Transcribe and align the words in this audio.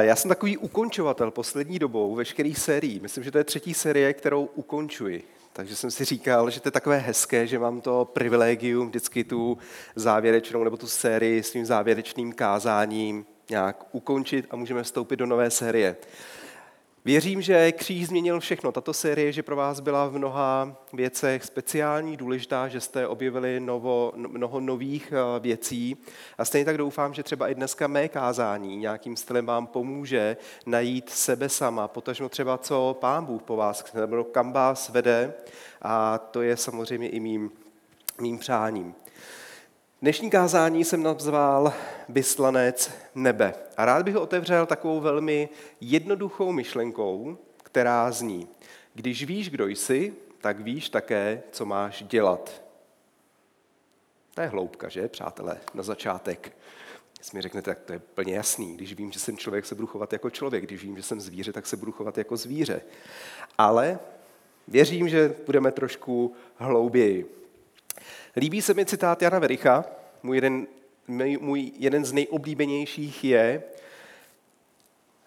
Já 0.00 0.16
jsem 0.16 0.28
takový 0.28 0.56
ukončovatel 0.56 1.30
poslední 1.30 1.78
dobou 1.78 2.14
veškerých 2.14 2.58
sérií. 2.58 3.00
Myslím, 3.02 3.24
že 3.24 3.30
to 3.30 3.38
je 3.38 3.44
třetí 3.44 3.74
série, 3.74 4.14
kterou 4.14 4.44
ukončuji. 4.54 5.24
Takže 5.52 5.76
jsem 5.76 5.90
si 5.90 6.04
říkal, 6.04 6.50
že 6.50 6.60
to 6.60 6.68
je 6.68 6.72
takové 6.72 6.98
hezké, 6.98 7.46
že 7.46 7.58
mám 7.58 7.80
to 7.80 8.04
privilegium 8.04 8.88
vždycky 8.88 9.24
tu 9.24 9.58
závěrečnou 9.96 10.64
nebo 10.64 10.76
tu 10.76 10.86
sérii 10.86 11.42
s 11.42 11.50
tím 11.50 11.66
závěrečným 11.66 12.32
kázáním 12.32 13.26
nějak 13.50 13.86
ukončit 13.92 14.46
a 14.50 14.56
můžeme 14.56 14.82
vstoupit 14.82 15.16
do 15.16 15.26
nové 15.26 15.50
série. 15.50 15.96
Věřím, 17.08 17.42
že 17.42 17.72
kříž 17.72 18.06
změnil 18.06 18.40
všechno. 18.40 18.72
Tato 18.72 18.92
série, 18.92 19.32
že 19.32 19.42
pro 19.42 19.56
vás 19.56 19.80
byla 19.80 20.06
v 20.06 20.12
mnoha 20.12 20.76
věcech 20.92 21.44
speciální, 21.44 22.16
důležitá, 22.16 22.68
že 22.68 22.80
jste 22.80 23.06
objevili 23.06 23.60
novo, 23.60 24.12
mnoho 24.16 24.60
nových 24.60 25.12
eh, 25.12 25.40
věcí. 25.40 25.96
A 26.38 26.44
stejně 26.44 26.64
tak 26.64 26.78
doufám, 26.78 27.14
že 27.14 27.22
třeba 27.22 27.48
i 27.48 27.54
dneska 27.54 27.86
mé 27.86 28.08
kázání 28.08 28.76
nějakým 28.76 29.16
stylem 29.16 29.46
vám 29.46 29.66
pomůže 29.66 30.36
najít 30.66 31.10
sebe 31.10 31.48
sama, 31.48 31.88
potažmo 31.88 32.28
třeba, 32.28 32.58
co 32.58 32.96
Pán 33.00 33.24
Bůh 33.24 33.42
po 33.42 33.56
vás, 33.56 33.92
nebo 33.92 34.24
kam 34.24 34.52
vás 34.52 34.88
vede. 34.88 35.34
A 35.82 36.18
to 36.18 36.42
je 36.42 36.56
samozřejmě 36.56 37.08
i 37.08 37.20
mým, 37.20 37.50
mým 38.20 38.38
přáním. 38.38 38.94
Dnešní 40.02 40.30
kázání 40.30 40.84
jsem 40.84 41.02
nazval 41.02 41.72
Vyslanec 42.08 42.90
nebe. 43.14 43.54
A 43.76 43.84
rád 43.84 44.02
bych 44.04 44.14
ho 44.14 44.20
otevřel 44.20 44.66
takovou 44.66 45.00
velmi 45.00 45.48
jednoduchou 45.80 46.52
myšlenkou, 46.52 47.38
která 47.62 48.10
zní, 48.10 48.48
když 48.94 49.24
víš, 49.24 49.50
kdo 49.50 49.66
jsi, 49.66 50.14
tak 50.40 50.60
víš 50.60 50.88
také, 50.88 51.42
co 51.50 51.66
máš 51.66 52.02
dělat. 52.02 52.62
To 54.34 54.40
je 54.40 54.46
hloubka, 54.46 54.88
že, 54.88 55.08
přátelé, 55.08 55.60
na 55.74 55.82
začátek. 55.82 56.56
Jestli 57.18 57.36
mi 57.36 57.42
řeknete, 57.42 57.70
tak 57.70 57.80
to 57.80 57.92
je 57.92 57.98
plně 57.98 58.34
jasný. 58.34 58.76
Když 58.76 58.94
vím, 58.94 59.12
že 59.12 59.20
jsem 59.20 59.36
člověk, 59.36 59.66
se 59.66 59.74
budu 59.74 59.86
chovat 59.86 60.12
jako 60.12 60.30
člověk. 60.30 60.64
Když 60.64 60.82
vím, 60.82 60.96
že 60.96 61.02
jsem 61.02 61.20
zvíře, 61.20 61.52
tak 61.52 61.66
se 61.66 61.76
budu 61.76 61.92
chovat 61.92 62.18
jako 62.18 62.36
zvíře. 62.36 62.80
Ale 63.58 63.98
věřím, 64.68 65.08
že 65.08 65.34
budeme 65.46 65.72
trošku 65.72 66.34
hlouběji. 66.56 67.38
Líbí 68.36 68.62
se 68.62 68.74
mi 68.74 68.86
citát 68.86 69.22
Jana 69.22 69.38
Vericha, 69.38 69.84
můj 70.22 70.36
jeden, 70.36 70.66
můj 71.40 71.72
jeden 71.78 72.04
z 72.04 72.12
nejoblíbenějších 72.12 73.24
je, 73.24 73.62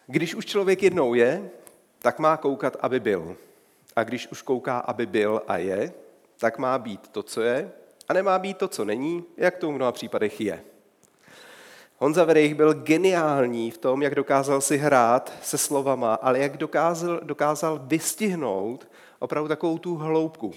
když 0.08 0.36
už 0.36 0.46
člověk 0.46 0.84
jednou 0.84 1.14
je, 1.14 1.50
tak 2.00 2.20
má 2.20 2.38
koukat, 2.38 2.78
aby 2.80 3.00
byl. 3.00 3.38
A 3.96 4.04
když 4.04 4.28
už 4.28 4.42
kouká, 4.42 4.78
aby 4.78 5.06
byl 5.06 5.42
a 5.48 5.58
je, 5.58 5.94
tak 6.38 6.58
má 6.58 6.78
být 6.78 7.08
to, 7.08 7.24
co 7.24 7.42
je, 7.42 7.72
a 8.10 8.14
nemá 8.14 8.40
být 8.40 8.58
to, 8.58 8.68
co 8.68 8.86
není, 8.86 9.24
jak 9.38 9.58
to 9.58 9.68
v 9.68 9.72
mnoha 9.72 9.92
případech 9.92 10.42
je. 10.42 10.64
Honza 11.98 12.24
Verich 12.24 12.56
byl 12.56 12.74
geniální 12.74 13.72
v 13.72 13.78
tom, 13.78 14.02
jak 14.02 14.16
dokázal 14.16 14.62
si 14.62 14.78
hrát 14.78 15.34
se 15.42 15.58
slovama, 15.58 16.14
ale 16.14 16.40
jak 16.40 16.58
dokázal, 16.58 17.20
dokázal 17.24 17.82
vystihnout 17.84 18.88
opravdu 19.20 19.48
takovou 19.48 19.78
tu 19.78 19.96
hloubku. 19.96 20.54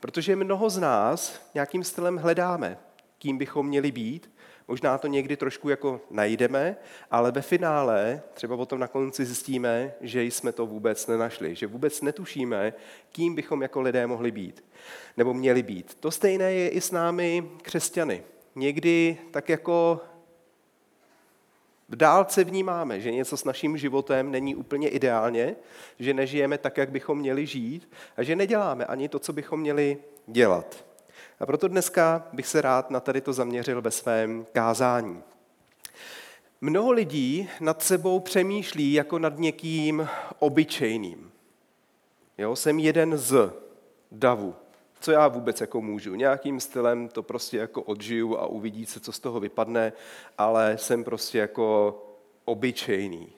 Protože 0.00 0.36
mnoho 0.36 0.70
z 0.70 0.78
nás 0.78 1.40
nějakým 1.54 1.84
stylem 1.84 2.16
hledáme, 2.16 2.78
kým 3.18 3.38
bychom 3.38 3.66
měli 3.66 3.92
být. 3.92 4.30
Možná 4.68 4.98
to 4.98 5.06
někdy 5.06 5.36
trošku 5.36 5.68
jako 5.68 6.00
najdeme, 6.10 6.76
ale 7.10 7.32
ve 7.32 7.42
finále 7.42 8.22
třeba 8.34 8.56
potom 8.56 8.78
na 8.80 8.88
konci 8.88 9.24
zjistíme, 9.24 9.92
že 10.00 10.24
jsme 10.24 10.52
to 10.52 10.66
vůbec 10.66 11.06
nenašli, 11.06 11.54
že 11.54 11.66
vůbec 11.66 12.00
netušíme, 12.02 12.72
kým 13.12 13.34
bychom 13.34 13.62
jako 13.62 13.80
lidé 13.80 14.06
mohli 14.06 14.30
být 14.30 14.64
nebo 15.16 15.34
měli 15.34 15.62
být. 15.62 15.96
To 16.00 16.10
stejné 16.10 16.52
je 16.52 16.68
i 16.68 16.80
s 16.80 16.90
námi 16.90 17.50
křesťany. 17.62 18.22
Někdy 18.54 19.18
tak 19.30 19.48
jako 19.48 20.00
v 21.90 21.96
dálce 21.96 22.44
vnímáme, 22.44 23.00
že 23.00 23.12
něco 23.12 23.36
s 23.36 23.44
naším 23.44 23.76
životem 23.76 24.30
není 24.30 24.54
úplně 24.54 24.88
ideálně, 24.88 25.56
že 25.98 26.14
nežijeme 26.14 26.58
tak, 26.58 26.76
jak 26.76 26.90
bychom 26.90 27.18
měli 27.18 27.46
žít 27.46 27.90
a 28.16 28.22
že 28.22 28.36
neděláme 28.36 28.84
ani 28.84 29.08
to, 29.08 29.18
co 29.18 29.32
bychom 29.32 29.60
měli 29.60 29.98
dělat. 30.26 30.84
A 31.40 31.46
proto 31.46 31.68
dneska 31.68 32.28
bych 32.32 32.46
se 32.46 32.60
rád 32.60 32.90
na 32.90 33.00
tady 33.00 33.20
to 33.20 33.32
zaměřil 33.32 33.82
ve 33.82 33.90
svém 33.90 34.46
kázání. 34.52 35.22
Mnoho 36.60 36.92
lidí 36.92 37.48
nad 37.60 37.82
sebou 37.82 38.20
přemýšlí 38.20 38.92
jako 38.92 39.18
nad 39.18 39.38
někým 39.38 40.08
obyčejným. 40.38 41.30
Jo, 42.38 42.56
jsem 42.56 42.78
jeden 42.78 43.18
z 43.18 43.52
davu. 44.12 44.54
Co 45.00 45.12
já 45.12 45.28
vůbec 45.28 45.60
jako 45.60 45.80
můžu? 45.80 46.14
Nějakým 46.14 46.60
stylem 46.60 47.08
to 47.08 47.22
prostě 47.22 47.56
jako 47.56 47.82
odžiju 47.82 48.36
a 48.36 48.46
uvidí 48.46 48.86
se, 48.86 49.00
co 49.00 49.12
z 49.12 49.18
toho 49.18 49.40
vypadne, 49.40 49.92
ale 50.38 50.78
jsem 50.78 51.04
prostě 51.04 51.38
jako 51.38 51.98
obyčejný. 52.44 53.28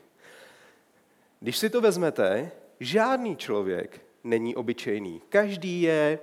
Když 1.40 1.58
si 1.58 1.70
to 1.70 1.80
vezmete, 1.80 2.50
žádný 2.80 3.36
člověk 3.36 4.00
není 4.24 4.56
obyčejný. 4.56 5.22
Každý 5.28 5.82
je 5.82 6.18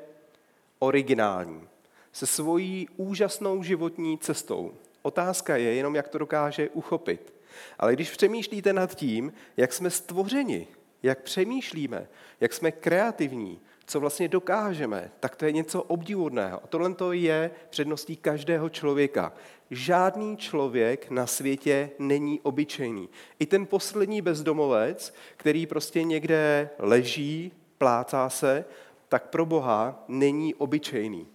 originální, 0.79 1.67
se 2.11 2.25
svojí 2.25 2.87
úžasnou 2.97 3.63
životní 3.63 4.17
cestou. 4.17 4.73
Otázka 5.01 5.57
je 5.57 5.73
jenom, 5.73 5.95
jak 5.95 6.07
to 6.07 6.17
dokáže 6.17 6.69
uchopit. 6.69 7.33
Ale 7.79 7.93
když 7.93 8.11
přemýšlíte 8.11 8.73
nad 8.73 8.95
tím, 8.95 9.33
jak 9.57 9.73
jsme 9.73 9.89
stvořeni, 9.89 10.67
jak 11.03 11.21
přemýšlíme, 11.21 12.07
jak 12.39 12.53
jsme 12.53 12.71
kreativní, 12.71 13.59
co 13.89 13.99
vlastně 13.99 14.27
dokážeme, 14.27 15.11
tak 15.19 15.35
to 15.35 15.45
je 15.45 15.51
něco 15.51 15.83
obdivodného. 15.83 16.59
A 16.63 16.67
tohle 16.67 16.93
to 16.93 17.11
je 17.11 17.51
předností 17.69 18.15
každého 18.15 18.69
člověka. 18.69 19.33
Žádný 19.71 20.37
člověk 20.37 21.09
na 21.09 21.27
světě 21.27 21.89
není 21.99 22.39
obyčejný. 22.39 23.09
I 23.39 23.45
ten 23.45 23.65
poslední 23.65 24.21
bezdomovec, 24.21 25.13
který 25.37 25.65
prostě 25.65 26.03
někde 26.03 26.69
leží, 26.79 27.51
plácá 27.77 28.29
se, 28.29 28.65
tak 29.07 29.29
pro 29.29 29.45
Boha 29.45 30.03
není 30.07 30.55
obyčejný. 30.55 31.27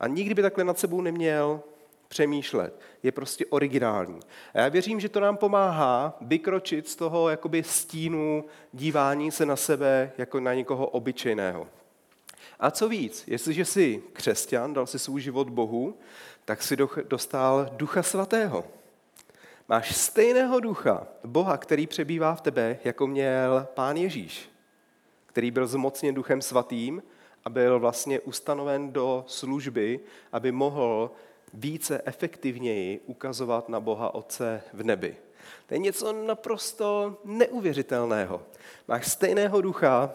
A 0.00 0.06
nikdy 0.06 0.34
by 0.34 0.42
takhle 0.42 0.64
nad 0.64 0.78
sebou 0.78 1.00
neměl 1.00 1.60
přemýšlet. 2.08 2.80
Je 3.02 3.12
prostě 3.12 3.46
originální. 3.46 4.20
A 4.54 4.60
já 4.60 4.68
věřím, 4.68 5.00
že 5.00 5.08
to 5.08 5.20
nám 5.20 5.36
pomáhá 5.36 6.16
vykročit 6.20 6.88
z 6.88 6.96
toho 6.96 7.28
jakoby 7.28 7.62
stínu 7.62 8.44
dívání 8.72 9.30
se 9.30 9.46
na 9.46 9.56
sebe 9.56 10.12
jako 10.18 10.40
na 10.40 10.54
někoho 10.54 10.86
obyčejného. 10.86 11.68
A 12.60 12.70
co 12.70 12.88
víc, 12.88 13.24
jestliže 13.26 13.64
jsi 13.64 14.02
křesťan, 14.12 14.74
dal 14.74 14.86
si 14.86 14.98
svůj 14.98 15.20
život 15.20 15.50
Bohu, 15.50 15.98
tak 16.44 16.62
si 16.62 16.76
dostal 17.08 17.70
Ducha 17.72 18.02
Svatého. 18.02 18.64
Máš 19.68 19.96
stejného 19.96 20.60
ducha, 20.60 21.06
Boha, 21.24 21.56
který 21.56 21.86
přebývá 21.86 22.34
v 22.34 22.40
tebe, 22.40 22.78
jako 22.84 23.06
měl 23.06 23.66
Pán 23.74 23.96
Ježíš, 23.96 24.50
který 25.26 25.50
byl 25.50 25.66
zmocněn 25.66 26.14
Duchem 26.14 26.42
Svatým 26.42 27.02
a 27.44 27.50
byl 27.50 27.80
vlastně 27.80 28.20
ustanoven 28.20 28.92
do 28.92 29.24
služby, 29.28 30.00
aby 30.32 30.52
mohl 30.52 31.10
více 31.54 32.02
efektivněji 32.04 33.00
ukazovat 33.06 33.68
na 33.68 33.80
Boha 33.80 34.14
Otce 34.14 34.62
v 34.72 34.84
nebi. 34.84 35.16
To 35.66 35.74
je 35.74 35.78
něco 35.78 36.12
naprosto 36.12 37.18
neuvěřitelného. 37.24 38.42
Máš 38.88 39.08
stejného 39.08 39.60
ducha 39.60 40.14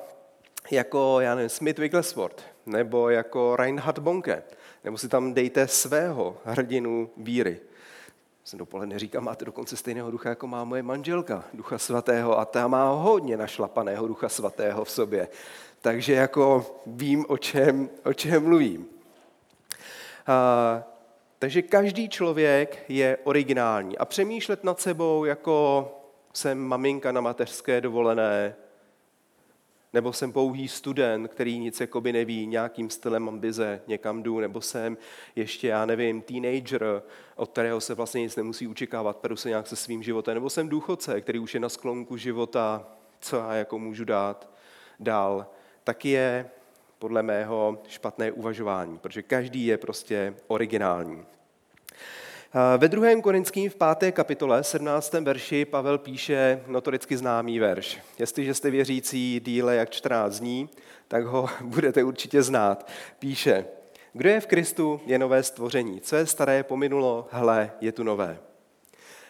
jako, 0.72 1.19
já 1.19 1.35
nevím, 1.35 1.50
Smith 1.50 1.79
Wigglesworth, 1.79 2.44
nebo 2.66 3.09
jako 3.09 3.55
Reinhard 3.55 4.00
Bonke, 4.00 4.44
nebo 4.83 4.97
si 4.97 5.09
tam 5.09 5.33
dejte 5.33 5.67
svého 5.67 6.38
hrdinu 6.44 7.09
víry. 7.17 7.59
Jsem 8.44 8.59
dopoledne 8.59 9.00
říkám, 9.00 9.23
máte 9.23 9.45
dokonce 9.45 9.78
stejného 9.78 10.11
ducha, 10.11 10.29
jako 10.29 10.47
má 10.47 10.63
moje 10.63 10.83
manželka, 10.83 11.44
ducha 11.53 11.78
svatého, 11.78 12.39
a 12.39 12.45
ta 12.45 12.67
má 12.67 12.91
hodně 12.91 13.38
našlapaného 13.38 14.07
ducha 14.07 14.29
svatého 14.29 14.85
v 14.85 14.91
sobě 14.91 15.28
takže 15.81 16.13
jako 16.13 16.66
vím, 16.85 17.25
o 17.28 17.38
čem, 17.38 17.89
o 18.05 18.13
čem 18.13 18.44
mluvím. 18.44 18.88
A, 20.28 20.84
takže 21.39 21.61
každý 21.61 22.09
člověk 22.09 22.84
je 22.89 23.17
originální. 23.23 23.97
A 23.97 24.05
přemýšlet 24.05 24.63
nad 24.63 24.81
sebou, 24.81 25.25
jako 25.25 25.88
jsem 26.34 26.59
maminka 26.59 27.11
na 27.11 27.22
mateřské 27.22 27.81
dovolené, 27.81 28.55
nebo 29.97 30.14
jsem 30.14 30.32
pouhý 30.32 30.67
student, 30.67 31.32
který 31.32 31.59
nic 31.59 31.79
jakoby 31.79 32.14
neví, 32.14 32.47
nějakým 32.47 32.90
stylem 32.90 33.23
mám 33.23 33.40
vize, 33.40 33.82
někam 33.88 34.23
jdu, 34.23 34.40
nebo 34.40 34.61
jsem 34.61 34.97
ještě, 35.35 35.67
já 35.67 35.85
nevím, 35.85 36.22
teenager, 36.22 37.03
od 37.35 37.49
kterého 37.52 37.82
se 37.82 37.94
vlastně 37.94 38.22
nic 38.22 38.35
nemusí 38.35 38.67
učekávat, 38.67 39.17
peru 39.17 39.35
se 39.35 39.49
nějak 39.49 39.67
se 39.67 39.76
svým 39.76 40.03
životem, 40.03 40.34
nebo 40.34 40.49
jsem 40.49 40.70
důchodce, 40.70 41.22
který 41.22 41.40
už 41.40 41.53
je 41.53 41.59
na 41.59 41.70
sklonku 41.70 42.17
života, 42.17 42.88
co 43.20 43.35
já 43.35 43.53
jako 43.53 43.79
můžu 43.79 44.05
dát 44.05 44.49
dál 44.99 45.47
tak 45.88 46.05
je 46.05 46.50
podle 47.00 47.23
mého 47.23 47.82
špatné 47.88 48.32
uvažování, 48.32 48.97
protože 48.97 49.22
každý 49.23 49.66
je 49.66 49.78
prostě 49.78 50.35
originální. 50.47 51.26
Ve 52.78 52.88
druhém 52.88 53.22
Korinským 53.22 53.70
v 53.70 53.76
páté 53.76 54.11
kapitole, 54.11 54.64
17. 54.64 55.14
verši, 55.14 55.66
Pavel 55.66 55.97
píše 55.97 56.64
notoricky 56.67 57.17
známý 57.17 57.59
verš. 57.59 57.99
Jestliže 58.20 58.53
jste 58.53 58.70
věřící 58.70 59.41
díle 59.46 59.76
jak 59.76 59.90
14 59.90 60.40
dní, 60.40 60.70
tak 61.08 61.26
ho 61.26 61.49
budete 61.61 62.03
určitě 62.03 62.44
znát. 62.44 62.88
Píše, 63.20 63.66
kdo 64.14 64.29
je 64.29 64.40
v 64.40 64.47
Kristu, 64.47 65.02
je 65.05 65.20
nové 65.20 65.44
stvoření. 65.44 66.02
Co 66.02 66.16
je 66.16 66.26
staré, 66.26 66.64
pominulo, 66.64 67.28
hle, 67.32 67.72
je 67.82 67.91
tu 67.91 68.03
nové. 68.03 68.40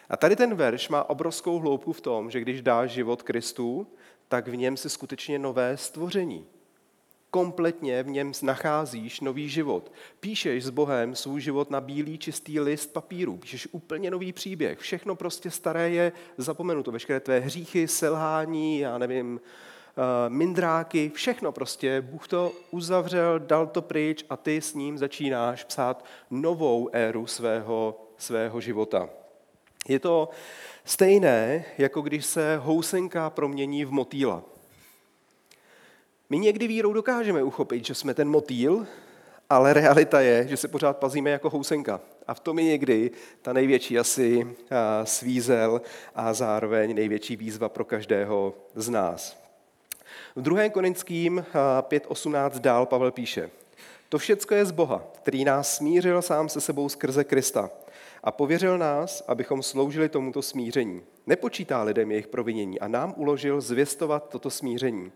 A 0.08 0.16
tady 0.16 0.36
ten 0.36 0.54
verš 0.54 0.88
má 0.88 1.10
obrovskou 1.10 1.58
hloubku 1.58 1.92
v 1.92 2.00
tom, 2.00 2.30
že 2.30 2.40
když 2.40 2.62
dáš 2.62 2.90
život 2.90 3.22
Kristu, 3.22 3.86
tak 4.28 4.48
v 4.48 4.56
něm 4.56 4.76
si 4.76 4.90
skutečně 4.90 5.38
nové 5.38 5.76
stvoření. 5.76 6.46
Kompletně 7.30 8.02
v 8.02 8.08
něm 8.08 8.32
nacházíš 8.42 9.20
nový 9.20 9.48
život. 9.48 9.92
Píšeš 10.20 10.64
s 10.64 10.70
Bohem 10.70 11.14
svůj 11.14 11.40
život 11.40 11.70
na 11.70 11.80
bílý 11.80 12.18
čistý 12.18 12.60
list 12.60 12.92
papíru. 12.92 13.36
Píšeš 13.36 13.68
úplně 13.72 14.10
nový 14.10 14.32
příběh. 14.32 14.78
Všechno 14.78 15.14
prostě 15.14 15.50
staré 15.50 15.90
je 15.90 16.12
zapomenuto. 16.36 16.92
Veškeré 16.92 17.20
tvé 17.20 17.40
hříchy, 17.40 17.88
selhání, 17.88 18.78
já 18.78 18.98
nevím, 18.98 19.40
eh, 19.40 20.30
mindráky, 20.30 21.10
všechno 21.14 21.52
prostě. 21.52 22.00
Bůh 22.00 22.28
to 22.28 22.52
uzavřel, 22.70 23.38
dal 23.38 23.66
to 23.66 23.82
pryč 23.82 24.24
a 24.30 24.36
ty 24.36 24.60
s 24.60 24.74
ním 24.74 24.98
začínáš 24.98 25.64
psát 25.64 26.04
novou 26.30 26.88
éru 26.92 27.26
svého, 27.26 28.00
svého 28.16 28.60
života. 28.60 29.08
Je 29.88 29.98
to 29.98 30.28
stejné, 30.84 31.64
jako 31.78 32.00
když 32.00 32.26
se 32.26 32.56
housenka 32.56 33.30
promění 33.30 33.84
v 33.84 33.90
motýla. 33.90 34.57
My 36.30 36.38
někdy 36.38 36.68
vírou 36.68 36.92
dokážeme 36.92 37.42
uchopit, 37.42 37.84
že 37.84 37.94
jsme 37.94 38.14
ten 38.14 38.28
motýl, 38.28 38.86
ale 39.50 39.72
realita 39.72 40.20
je, 40.20 40.48
že 40.48 40.56
se 40.56 40.68
pořád 40.68 40.96
pazíme 40.96 41.30
jako 41.30 41.50
housenka. 41.50 42.00
A 42.26 42.34
v 42.34 42.40
tom 42.40 42.58
je 42.58 42.64
někdy 42.64 43.10
ta 43.42 43.52
největší 43.52 43.98
asi 43.98 44.56
svízel 45.04 45.80
a 46.14 46.34
zároveň 46.34 46.94
největší 46.94 47.36
výzva 47.36 47.68
pro 47.68 47.84
každého 47.84 48.54
z 48.74 48.88
nás. 48.88 49.42
V 50.36 50.42
2. 50.42 50.68
Korinským 50.68 51.44
5.18 51.80 52.58
dál 52.58 52.86
Pavel 52.86 53.10
píše, 53.10 53.50
to 54.08 54.18
všecko 54.18 54.54
je 54.54 54.66
z 54.66 54.70
Boha, 54.70 55.04
který 55.22 55.44
nás 55.44 55.76
smířil 55.76 56.22
sám 56.22 56.48
se 56.48 56.60
sebou 56.60 56.88
skrze 56.88 57.24
Krista 57.24 57.70
a 58.24 58.32
pověřil 58.32 58.78
nás, 58.78 59.24
abychom 59.28 59.62
sloužili 59.62 60.08
tomuto 60.08 60.42
smíření. 60.42 61.02
Nepočítá 61.26 61.82
lidem 61.82 62.10
jejich 62.10 62.26
provinění 62.26 62.80
a 62.80 62.88
nám 62.88 63.14
uložil 63.16 63.60
zvěstovat 63.60 64.28
toto 64.28 64.50
smíření. 64.50 65.12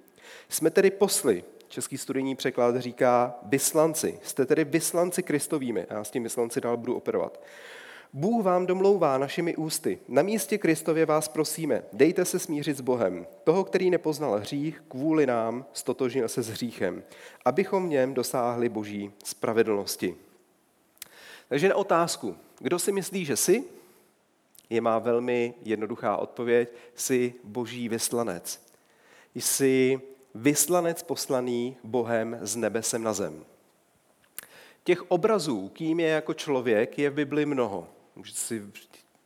Jsme 0.48 0.70
tedy 0.70 0.90
posly, 0.90 1.44
český 1.68 1.98
studijní 1.98 2.34
překlad 2.34 2.76
říká 2.76 3.34
vyslanci. 3.42 4.18
Jste 4.22 4.46
tedy 4.46 4.64
vyslanci 4.64 5.22
kristovými. 5.22 5.84
A 5.84 5.94
já 5.94 6.04
s 6.04 6.10
tím 6.10 6.22
vyslanci 6.22 6.60
dál 6.60 6.76
budu 6.76 6.94
operovat. 6.94 7.40
Bůh 8.12 8.44
vám 8.44 8.66
domlouvá 8.66 9.18
našimi 9.18 9.56
ústy. 9.56 9.98
Na 10.08 10.22
místě 10.22 10.58
Kristově 10.58 11.06
vás 11.06 11.28
prosíme, 11.28 11.82
dejte 11.92 12.24
se 12.24 12.38
smířit 12.38 12.76
s 12.76 12.80
Bohem. 12.80 13.26
Toho, 13.44 13.64
který 13.64 13.90
nepoznal 13.90 14.38
hřích, 14.38 14.82
kvůli 14.88 15.26
nám 15.26 15.64
stotožnil 15.72 16.28
se 16.28 16.42
s 16.42 16.48
hříchem, 16.48 17.02
abychom 17.44 17.86
v 17.86 17.90
něm 17.90 18.14
dosáhli 18.14 18.68
boží 18.68 19.12
spravedlnosti. 19.24 20.16
Takže 21.48 21.68
na 21.68 21.74
otázku, 21.74 22.36
kdo 22.58 22.78
si 22.78 22.92
myslí, 22.92 23.24
že 23.24 23.36
jsi, 23.36 23.64
je 24.70 24.80
má 24.80 24.98
velmi 24.98 25.54
jednoduchá 25.62 26.16
odpověď, 26.16 26.72
jsi 26.94 27.34
boží 27.44 27.88
vyslanec. 27.88 28.62
Jsi 29.34 30.00
vyslanec 30.34 31.02
poslaný 31.02 31.76
Bohem 31.84 32.38
z 32.40 32.56
nebesem 32.56 33.02
na 33.02 33.12
zem. 33.12 33.44
Těch 34.84 35.10
obrazů, 35.10 35.68
kým 35.68 36.00
je 36.00 36.08
jako 36.08 36.34
člověk, 36.34 36.98
je 36.98 37.10
v 37.10 37.14
Bibli 37.14 37.46
mnoho. 37.46 37.88
Můžete 38.16 38.38
si 38.38 38.62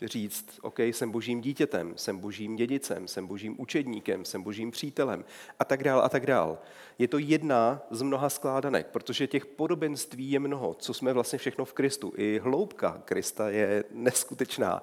říct, 0.02 0.58
OK, 0.62 0.78
jsem 0.78 1.10
božím 1.10 1.40
dítětem, 1.40 1.92
jsem 1.96 2.18
božím 2.18 2.56
dědicem, 2.56 3.08
jsem 3.08 3.26
božím 3.26 3.54
učedníkem, 3.58 4.24
jsem 4.24 4.42
božím 4.42 4.70
přítelem 4.70 5.24
a 5.58 5.64
tak 5.64 5.84
dál 5.84 6.00
a 6.00 6.08
tak 6.08 6.26
dál. 6.26 6.58
Je 6.98 7.08
to 7.08 7.18
jedna 7.18 7.82
z 7.90 8.02
mnoha 8.02 8.28
skládanek, 8.28 8.86
protože 8.86 9.26
těch 9.26 9.46
podobenství 9.46 10.30
je 10.30 10.40
mnoho, 10.40 10.74
co 10.74 10.94
jsme 10.94 11.12
vlastně 11.12 11.38
všechno 11.38 11.64
v 11.64 11.72
Kristu. 11.72 12.12
I 12.16 12.38
hloubka 12.38 13.02
Krista 13.04 13.50
je 13.50 13.84
neskutečná. 13.90 14.82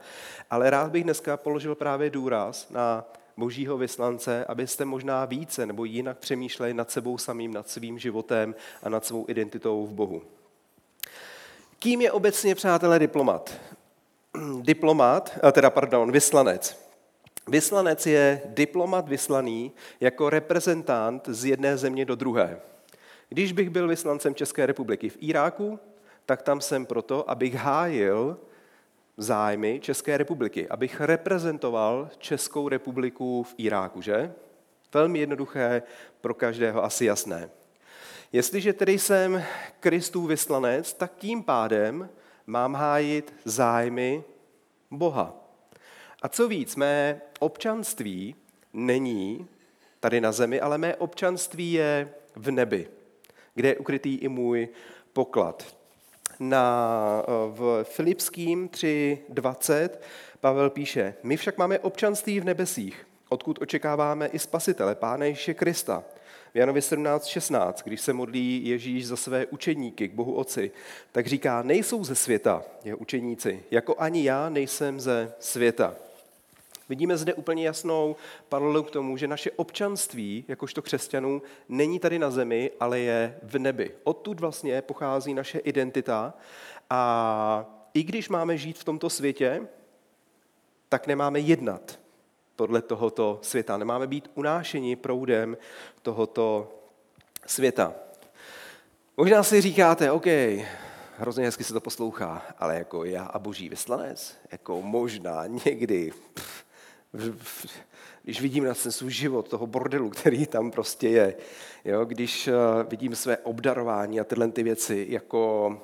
Ale 0.50 0.70
rád 0.70 0.92
bych 0.92 1.04
dneska 1.04 1.38
položil 1.38 1.76
právě 1.76 2.10
důraz 2.10 2.70
na 2.70 3.06
božího 3.38 3.78
vyslance, 3.78 4.46
abyste 4.46 4.86
možná 4.86 5.26
více 5.26 5.66
nebo 5.66 5.86
jinak 5.86 6.18
přemýšleli 6.18 6.74
nad 6.74 6.92
sebou 6.92 7.18
samým, 7.18 7.54
nad 7.54 7.70
svým 7.70 8.00
životem 8.00 8.56
a 8.84 8.90
nad 8.90 9.06
svou 9.06 9.26
identitou 9.28 9.86
v 9.86 9.94
Bohu. 9.94 10.22
Kým 11.80 12.02
je 12.02 12.12
obecně, 12.12 12.56
přátelé, 12.56 13.00
diplomat? 13.00 13.54
Diplomat, 14.62 15.40
teda 15.52 15.70
pardon, 15.70 16.12
vyslanec. 16.12 16.84
Vyslanec 17.48 18.06
je 18.08 18.42
diplomat 18.46 19.10
vyslaný 19.10 19.72
jako 20.00 20.30
reprezentant 20.30 21.30
z 21.30 21.46
jedné 21.46 21.78
země 21.78 22.06
do 22.06 22.16
druhé. 22.16 22.60
Když 23.30 23.52
bych 23.52 23.70
byl 23.70 23.88
vyslancem 23.88 24.36
České 24.36 24.66
republiky 24.66 25.10
v 25.10 25.18
Iráku, 25.20 25.80
tak 26.26 26.42
tam 26.42 26.62
jsem 26.62 26.86
proto, 26.86 27.30
abych 27.30 27.54
hájil 27.54 28.38
zájmy 29.18 29.80
České 29.80 30.18
republiky, 30.18 30.70
abych 30.70 31.02
reprezentoval 31.02 32.10
Českou 32.18 32.70
republiku 32.70 33.44
v 33.44 33.54
Iráku, 33.58 34.02
že? 34.02 34.34
Velmi 34.94 35.20
jednoduché, 35.20 35.84
pro 36.22 36.34
každého 36.34 36.84
asi 36.84 37.06
jasné. 37.06 37.50
Jestliže 38.32 38.74
tedy 38.74 39.00
jsem 39.00 39.44
Kristův 39.80 40.30
vyslanec, 40.30 40.94
tak 40.94 41.16
tím 41.16 41.44
pádem 41.44 42.10
mám 42.48 42.74
hájit 42.74 43.34
zájmy 43.46 44.24
Boha. 44.92 45.36
A 46.22 46.30
co 46.30 46.48
víc, 46.48 46.76
mé 46.76 47.22
občanství 47.40 48.36
není 48.74 49.48
tady 50.00 50.22
na 50.22 50.32
zemi, 50.32 50.62
ale 50.62 50.78
mé 50.78 50.96
občanství 50.96 51.74
je 51.74 52.14
v 52.36 52.52
nebi, 52.52 52.88
kde 53.56 53.70
je 53.70 53.78
ukrytý 53.78 54.16
i 54.16 54.28
můj 54.28 54.70
poklad 55.14 55.76
na, 56.50 57.24
eh, 57.24 57.32
v 57.48 57.84
Filipským 57.84 58.70
3.20 58.70 59.90
Pavel 60.40 60.70
píše, 60.70 61.14
my 61.24 61.38
však 61.38 61.58
máme 61.58 61.80
občanství 61.80 62.40
v 62.40 62.46
nebesích, 62.46 63.08
odkud 63.30 63.62
očekáváme 63.62 64.28
i 64.28 64.40
spasitele, 64.40 64.96
Pána 64.96 65.26
Ježíše 65.26 65.54
Krista. 65.54 66.04
V 66.54 66.58
Janovi 66.58 66.82
17.16, 66.82 67.84
když 67.84 68.02
se 68.02 68.14
modlí 68.14 68.68
Ježíš 68.68 69.08
za 69.08 69.16
své 69.16 69.46
učeníky 69.46 70.08
k 70.08 70.14
Bohu 70.14 70.34
Otci, 70.34 70.72
tak 71.12 71.28
říká, 71.28 71.62
nejsou 71.62 72.04
ze 72.04 72.16
světa, 72.16 72.64
jeho 72.84 72.98
učeníci, 72.98 73.64
jako 73.72 73.96
ani 73.98 74.24
já 74.24 74.50
nejsem 74.50 75.00
ze 75.00 75.34
světa. 75.40 75.96
Vidíme 76.90 77.18
zde 77.18 77.34
úplně 77.34 77.66
jasnou 77.66 78.16
paralelu 78.50 78.84
k 78.84 78.92
tomu, 78.92 79.18
že 79.18 79.28
naše 79.28 79.52
občanství, 79.52 80.46
jakožto 80.48 80.82
křesťanů, 80.82 81.42
není 81.70 82.00
tady 82.00 82.20
na 82.20 82.32
zemi, 82.32 82.72
ale 82.80 83.00
je 83.00 83.40
v 83.44 83.60
nebi. 83.60 83.92
Odtud 84.04 84.40
vlastně 84.40 84.82
pochází 84.82 85.34
naše 85.34 85.60
identita 85.60 86.34
a 86.90 87.66
i 87.94 88.04
když 88.04 88.30
máme 88.30 88.58
žít 88.58 88.78
v 88.78 88.84
tomto 88.84 89.10
světě, 89.10 89.68
tak 90.90 91.08
nemáme 91.08 91.40
jednat 91.40 92.00
podle 92.56 92.82
tohoto 92.82 93.40
světa. 93.42 93.78
Nemáme 93.78 94.08
být 94.08 94.32
unášeni 94.36 94.96
proudem 94.96 95.58
tohoto 96.02 96.74
světa. 97.46 97.94
Možná 99.18 99.44
si 99.44 99.62
říkáte, 99.62 100.12
OK, 100.12 100.26
hrozně 101.18 101.46
hezky 101.46 101.64
se 101.64 101.74
to 101.74 101.82
poslouchá, 101.82 102.42
ale 102.60 102.76
jako 102.76 103.06
já 103.06 103.24
a 103.26 103.40
boží 103.40 103.70
vyslanec, 103.70 104.38
jako 104.52 104.82
možná 104.82 105.48
někdy, 105.48 106.12
pff, 106.34 106.53
když 108.24 108.42
vidím 108.42 108.64
na 108.64 108.74
ten 108.74 108.92
svůj 108.92 109.12
život, 109.12 109.50
toho 109.50 109.68
bordelu, 109.68 110.10
který 110.10 110.46
tam 110.46 110.72
prostě 110.72 111.10
je, 111.10 111.36
jo, 111.86 112.06
když 112.06 112.48
uh, 112.48 112.54
vidím 112.90 113.16
své 113.16 113.38
obdarování 113.38 114.20
a 114.20 114.24
tyhle 114.24 114.52
ty 114.52 114.64
věci 114.64 115.06
jako, 115.10 115.82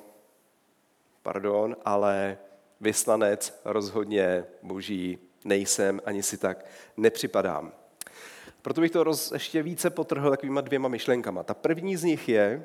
pardon, 1.22 1.76
ale 1.84 2.38
vyslanec 2.80 3.60
rozhodně 3.64 4.44
boží 4.62 5.18
nejsem, 5.44 6.00
ani 6.04 6.22
si 6.22 6.38
tak 6.38 6.66
nepřipadám. 6.96 7.72
Proto 8.62 8.80
bych 8.80 8.90
to 8.90 9.04
roz, 9.04 9.32
ještě 9.32 9.62
více 9.62 9.90
potrhl 9.90 10.30
takovýma 10.30 10.60
dvěma 10.60 10.88
myšlenkama. 10.88 11.42
Ta 11.42 11.54
první 11.54 11.96
z 11.96 12.04
nich 12.04 12.28
je, 12.28 12.64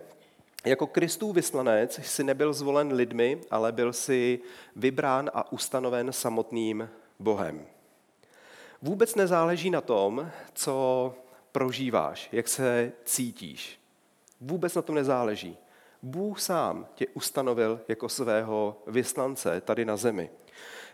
jako 0.65 0.87
Kristův 0.87 1.35
vyslanec 1.35 1.99
jsi 2.03 2.23
nebyl 2.23 2.53
zvolen 2.53 2.93
lidmi, 2.93 3.41
ale 3.51 3.71
byl 3.71 3.93
si 3.93 4.39
vybrán 4.75 5.31
a 5.33 5.51
ustanoven 5.51 6.11
samotným 6.11 6.89
Bohem. 7.19 7.74
Vůbec 8.85 9.15
nezáleží 9.15 9.69
na 9.69 9.81
tom, 9.81 10.31
co 10.53 11.13
prožíváš, 11.51 12.29
jak 12.31 12.47
se 12.47 12.91
cítíš. 13.03 13.79
Vůbec 14.41 14.75
na 14.75 14.81
tom 14.81 14.95
nezáleží. 14.95 15.57
Bůh 16.01 16.39
sám 16.41 16.87
tě 16.95 17.07
ustanovil 17.13 17.81
jako 17.87 18.09
svého 18.09 18.83
vyslance 18.87 19.61
tady 19.61 19.85
na 19.85 19.97
zemi. 19.97 20.29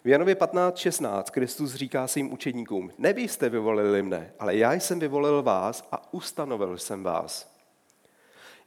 V 0.04 0.08
Janově 0.08 0.36
15.16 0.36 1.24
Kristus 1.24 1.74
říká 1.74 2.08
svým 2.08 2.34
učedníkům, 2.34 2.92
ne 2.98 3.14
vy 3.14 3.22
jste 3.22 3.50
vyvolili 3.50 4.02
mne, 4.02 4.34
ale 4.40 4.56
já 4.56 4.74
jsem 4.74 5.00
vyvolil 5.00 5.44
vás 5.44 5.88
a 5.92 6.14
ustanovil 6.14 6.78
jsem 6.78 7.04
vás. 7.04 7.56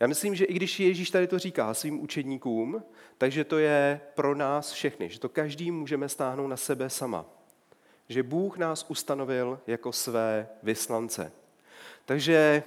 Já 0.01 0.07
myslím, 0.07 0.35
že 0.35 0.45
i 0.45 0.55
když 0.55 0.81
Ježíš 0.81 1.11
tady 1.11 1.27
to 1.27 1.39
říká 1.39 1.75
svým 1.75 2.03
učedníkům, 2.03 2.83
takže 3.19 3.45
to 3.45 3.59
je 3.59 4.01
pro 4.15 4.35
nás 4.35 4.73
všechny, 4.73 5.09
že 5.09 5.21
to 5.21 5.29
každý 5.29 5.71
můžeme 5.71 6.09
stáhnout 6.09 6.49
na 6.49 6.57
sebe 6.57 6.91
sama 6.91 7.34
že 8.09 8.23
Bůh 8.23 8.59
nás 8.59 8.87
ustanovil 8.89 9.61
jako 9.67 9.93
své 9.93 10.49
vyslance. 10.63 11.33
Takže 12.05 12.63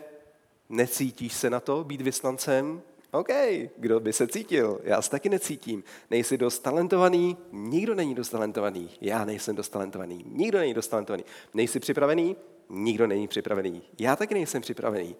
necítíš 0.69 1.33
se 1.33 1.49
na 1.49 1.59
to 1.59 1.83
být 1.83 2.01
vyslancem, 2.01 2.81
OK, 3.11 3.29
kdo 3.77 3.99
by 3.99 4.13
se 4.13 4.27
cítil? 4.27 4.79
Já 4.83 5.01
se 5.01 5.09
taky 5.09 5.29
necítím. 5.29 5.83
Nejsi 6.11 6.37
dost 6.37 6.59
talentovaný? 6.59 7.37
Nikdo 7.51 7.95
není 7.95 8.15
dost 8.15 8.29
talentovaný. 8.29 8.89
Já 9.01 9.25
nejsem 9.25 9.55
dost 9.55 9.69
talentovaný. 9.69 10.25
Nikdo 10.27 10.57
není 10.57 10.73
dost 10.73 10.87
talentovaný. 10.87 11.23
Nejsi 11.53 11.79
připravený? 11.79 12.35
Nikdo 12.69 13.07
není 13.07 13.27
připravený. 13.27 13.81
Já 13.99 14.15
taky 14.15 14.33
nejsem 14.33 14.61
připravený. 14.61 15.15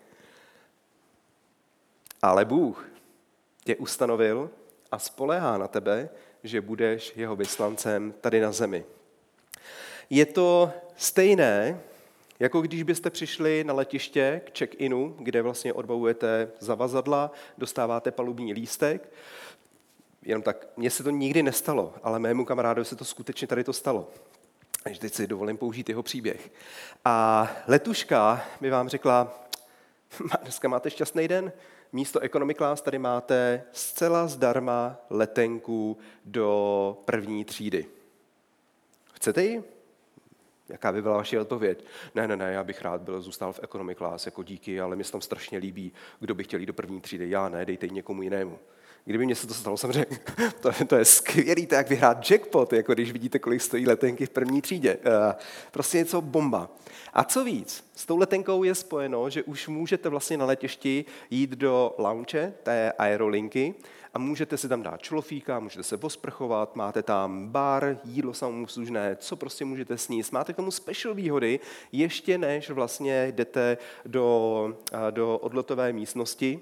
Ale 2.22 2.46
Bůh 2.46 2.90
tě 3.64 3.76
ustanovil 3.76 4.50
a 4.92 5.00
spolehá 5.00 5.58
na 5.58 5.68
tebe, 5.68 6.10
že 6.44 6.62
budeš 6.62 7.14
jeho 7.16 7.36
vyslancem 7.36 8.14
tady 8.22 8.42
na 8.42 8.52
zemi. 8.52 8.86
Je 10.10 10.26
to 10.26 10.72
stejné, 10.96 11.80
jako 12.40 12.62
když 12.62 12.84
byste 12.84 13.10
přišli 13.10 13.64
na 13.64 13.74
letiště 13.74 14.42
k 14.46 14.58
check-inu, 14.58 15.16
kde 15.20 15.42
vlastně 15.42 15.74
odbavujete 15.74 16.52
zavazadla, 16.60 17.32
dostáváte 17.58 18.12
palubní 18.12 18.54
lístek. 18.54 19.10
Jenom 20.22 20.42
tak, 20.42 20.68
mně 20.78 20.90
se 20.90 21.04
to 21.04 21.10
nikdy 21.10 21.44
nestalo, 21.44 21.94
ale 22.04 22.20
mému 22.20 22.46
kamarádovi 22.46 22.86
se 22.86 22.96
to 22.96 23.06
skutečně 23.06 23.48
tady 23.48 23.64
to 23.64 23.74
stalo. 23.74 24.10
Takže 24.84 25.00
teď 25.00 25.14
si 25.14 25.28
dovolím 25.28 25.58
použít 25.58 25.90
jeho 25.90 26.04
příběh. 26.04 26.52
A 27.06 27.48
letuška 27.68 28.46
by 28.62 28.70
vám 28.70 28.90
řekla, 28.90 29.48
dneska 30.42 30.68
máte 30.68 30.90
šťastný 30.90 31.28
den, 31.28 31.54
místo 31.94 32.20
economy 32.20 32.54
class 32.54 32.82
tady 32.82 33.00
máte 33.00 33.64
zcela 33.72 34.28
zdarma 34.28 34.98
letenku 35.10 35.98
do 36.26 36.98
první 37.06 37.46
třídy. 37.46 37.86
Chcete 39.14 39.44
ji? 39.44 39.77
Jaká 40.70 40.92
by 40.92 41.02
byla 41.02 41.18
vaše 41.18 41.40
odpověď? 41.40 41.86
Ne, 42.16 42.28
ne, 42.28 42.36
ne, 42.36 42.52
já 42.54 42.64
bych 42.64 42.82
rád 42.82 43.02
byl, 43.02 43.22
zůstal 43.22 43.54
v 43.54 43.60
economy 43.64 43.96
class, 43.96 44.26
jako 44.26 44.44
díky, 44.44 44.82
ale 44.82 44.96
mi 44.96 45.04
se 45.04 45.12
tam 45.12 45.22
strašně 45.22 45.58
líbí, 45.58 45.92
kdo 46.20 46.36
by 46.36 46.44
chtěl 46.44 46.60
jít 46.60 46.66
do 46.66 46.74
první 46.74 47.02
třídy. 47.02 47.30
Já 47.30 47.50
ne, 47.50 47.66
dejte 47.66 47.88
někomu 47.88 48.22
jinému. 48.22 48.60
Kdyby 49.06 49.26
mě 49.26 49.36
se 49.36 49.48
to 49.48 49.54
stalo, 49.54 49.78
samozřejmě, 49.78 50.06
to, 50.62 50.72
to 50.88 50.96
je 50.96 51.06
skvělý, 51.06 51.66
to 51.66 51.76
jak 51.76 51.90
vyhrát 51.90 52.32
jackpot, 52.32 52.74
jako 52.74 52.94
když 52.94 53.12
vidíte, 53.12 53.40
kolik 53.40 53.62
stojí 53.62 53.88
letenky 53.88 54.26
v 54.26 54.30
první 54.30 54.62
třídě. 54.62 54.98
Eh, 55.06 55.36
prostě 55.72 55.98
něco 55.98 56.22
bomba. 56.22 56.70
A 57.14 57.24
co 57.24 57.44
víc, 57.44 57.84
s 57.96 58.06
tou 58.06 58.18
letenkou 58.18 58.64
je 58.64 58.76
spojeno, 58.76 59.30
že 59.30 59.44
už 59.44 59.68
můžete 59.68 60.10
vlastně 60.10 60.38
na 60.38 60.46
letišti 60.46 61.06
jít 61.30 61.50
do 61.50 61.96
lounge, 61.98 62.54
té 62.64 62.92
aerolinky, 62.98 63.76
a 64.18 64.20
můžete 64.20 64.58
si 64.58 64.70
tam 64.70 64.84
dát 64.84 65.02
člofíka, 65.02 65.60
můžete 65.60 65.84
se 65.84 65.98
posprchovat, 65.98 66.76
máte 66.76 67.04
tam 67.04 67.48
bar, 67.48 67.98
jídlo 68.04 68.34
samouslužné, 68.34 69.16
co 69.16 69.36
prostě 69.36 69.66
můžete 69.66 69.98
sníst. 69.98 70.32
Máte 70.32 70.54
k 70.54 70.56
tomu 70.56 70.72
special 70.72 71.14
výhody, 71.14 71.60
ještě 71.92 72.38
než 72.38 72.70
vlastně 72.70 73.28
jdete 73.28 73.78
do, 74.06 74.78
do 75.12 75.38
odletové 75.38 75.94
místnosti. 75.94 76.60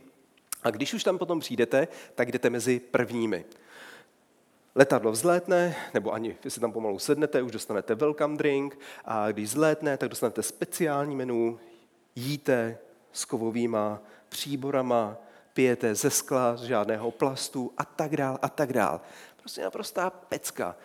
A 0.63 0.69
když 0.69 0.93
už 0.93 1.03
tam 1.03 1.17
potom 1.17 1.39
přijdete, 1.39 1.87
tak 2.15 2.31
jdete 2.31 2.49
mezi 2.49 2.79
prvními. 2.79 3.45
Letadlo 4.75 5.11
vzlétne, 5.11 5.75
nebo 5.93 6.13
ani 6.13 6.35
vy 6.43 6.51
si 6.51 6.59
tam 6.59 6.71
pomalu 6.71 6.99
sednete, 6.99 7.41
už 7.41 7.51
dostanete 7.51 7.95
welcome 7.95 8.37
drink 8.37 8.79
a 9.05 9.31
když 9.31 9.49
vzlétne, 9.49 9.97
tak 9.97 10.09
dostanete 10.09 10.43
speciální 10.43 11.15
menu, 11.15 11.59
jíte 12.15 12.77
s 13.11 13.25
kovovýma 13.25 14.01
příborama, 14.29 15.17
pijete 15.55 15.95
ze 15.95 16.09
skla, 16.09 16.55
z 16.55 16.63
žádného 16.63 17.11
plastu 17.11 17.71
a 17.77 17.85
tak 17.85 18.17
dál 18.17 18.39
a 18.41 18.49
tak 18.49 18.73
dál. 18.73 19.01
Prostě 19.39 19.61
naprostá 19.61 20.09
pecka. 20.09 20.75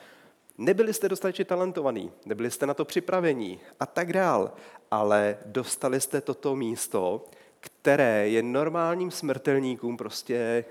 Nebyli 0.58 0.94
jste 0.94 1.08
dostatečně 1.08 1.44
talentovaní, 1.44 2.12
nebyli 2.26 2.50
jste 2.50 2.66
na 2.66 2.74
to 2.74 2.84
připravení 2.84 3.60
a 3.80 3.86
tak 3.86 4.12
dál, 4.12 4.52
ale 4.90 5.38
dostali 5.46 6.00
jste 6.00 6.20
toto 6.20 6.56
místo, 6.56 7.24
které 7.60 8.28
je 8.28 8.42
normálním 8.42 9.10
smrtelníkům 9.10 9.96
prostě 9.96 10.64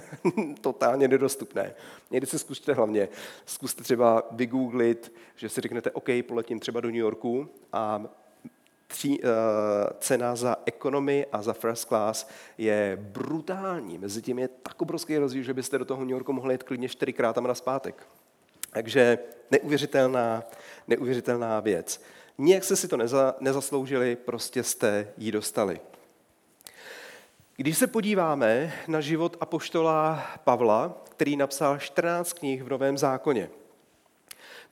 totálně 0.60 1.08
nedostupné. 1.08 1.74
Někdy 2.10 2.26
si 2.26 2.38
zkuste 2.38 2.72
hlavně, 2.72 3.08
zkuste 3.46 3.82
třeba 3.82 4.22
vygooglit, 4.30 5.12
že 5.36 5.48
si 5.48 5.60
řeknete, 5.60 5.90
OK, 5.90 6.08
poletím 6.26 6.60
třeba 6.60 6.80
do 6.80 6.88
New 6.88 6.96
Yorku 6.96 7.48
a 7.72 8.02
tří, 8.94 9.20
uh, 9.20 9.28
cena 9.98 10.36
za 10.36 10.56
economy 10.66 11.26
a 11.32 11.42
za 11.42 11.52
first 11.52 11.88
class 11.88 12.28
je 12.58 12.98
brutální. 13.00 13.98
Mezi 13.98 14.22
tím 14.22 14.38
je 14.38 14.48
tak 14.48 14.82
obrovský 14.82 15.18
rozdíl, 15.18 15.42
že 15.42 15.54
byste 15.54 15.78
do 15.78 15.84
toho 15.84 16.00
New 16.00 16.10
Yorku 16.10 16.32
mohli 16.32 16.54
jít 16.54 16.62
klidně 16.62 16.88
čtyřikrát 16.88 17.32
tam 17.32 17.46
na 17.46 17.54
zpátek. 17.54 18.06
Takže 18.70 19.18
neuvěřitelná, 19.50 20.42
neuvěřitelná 20.88 21.60
věc. 21.60 22.02
Nijak 22.38 22.64
jste 22.64 22.76
si 22.76 22.88
to 22.88 22.96
neza, 22.96 23.34
nezasloužili, 23.40 24.16
prostě 24.16 24.62
jste 24.62 25.08
ji 25.16 25.32
dostali. 25.32 25.80
Když 27.56 27.78
se 27.78 27.86
podíváme 27.86 28.72
na 28.88 29.00
život 29.00 29.36
apoštola 29.40 30.26
Pavla, 30.44 31.02
který 31.10 31.36
napsal 31.36 31.78
14 31.78 32.32
knih 32.32 32.62
v 32.62 32.68
Novém 32.68 32.98
zákoně, 32.98 33.50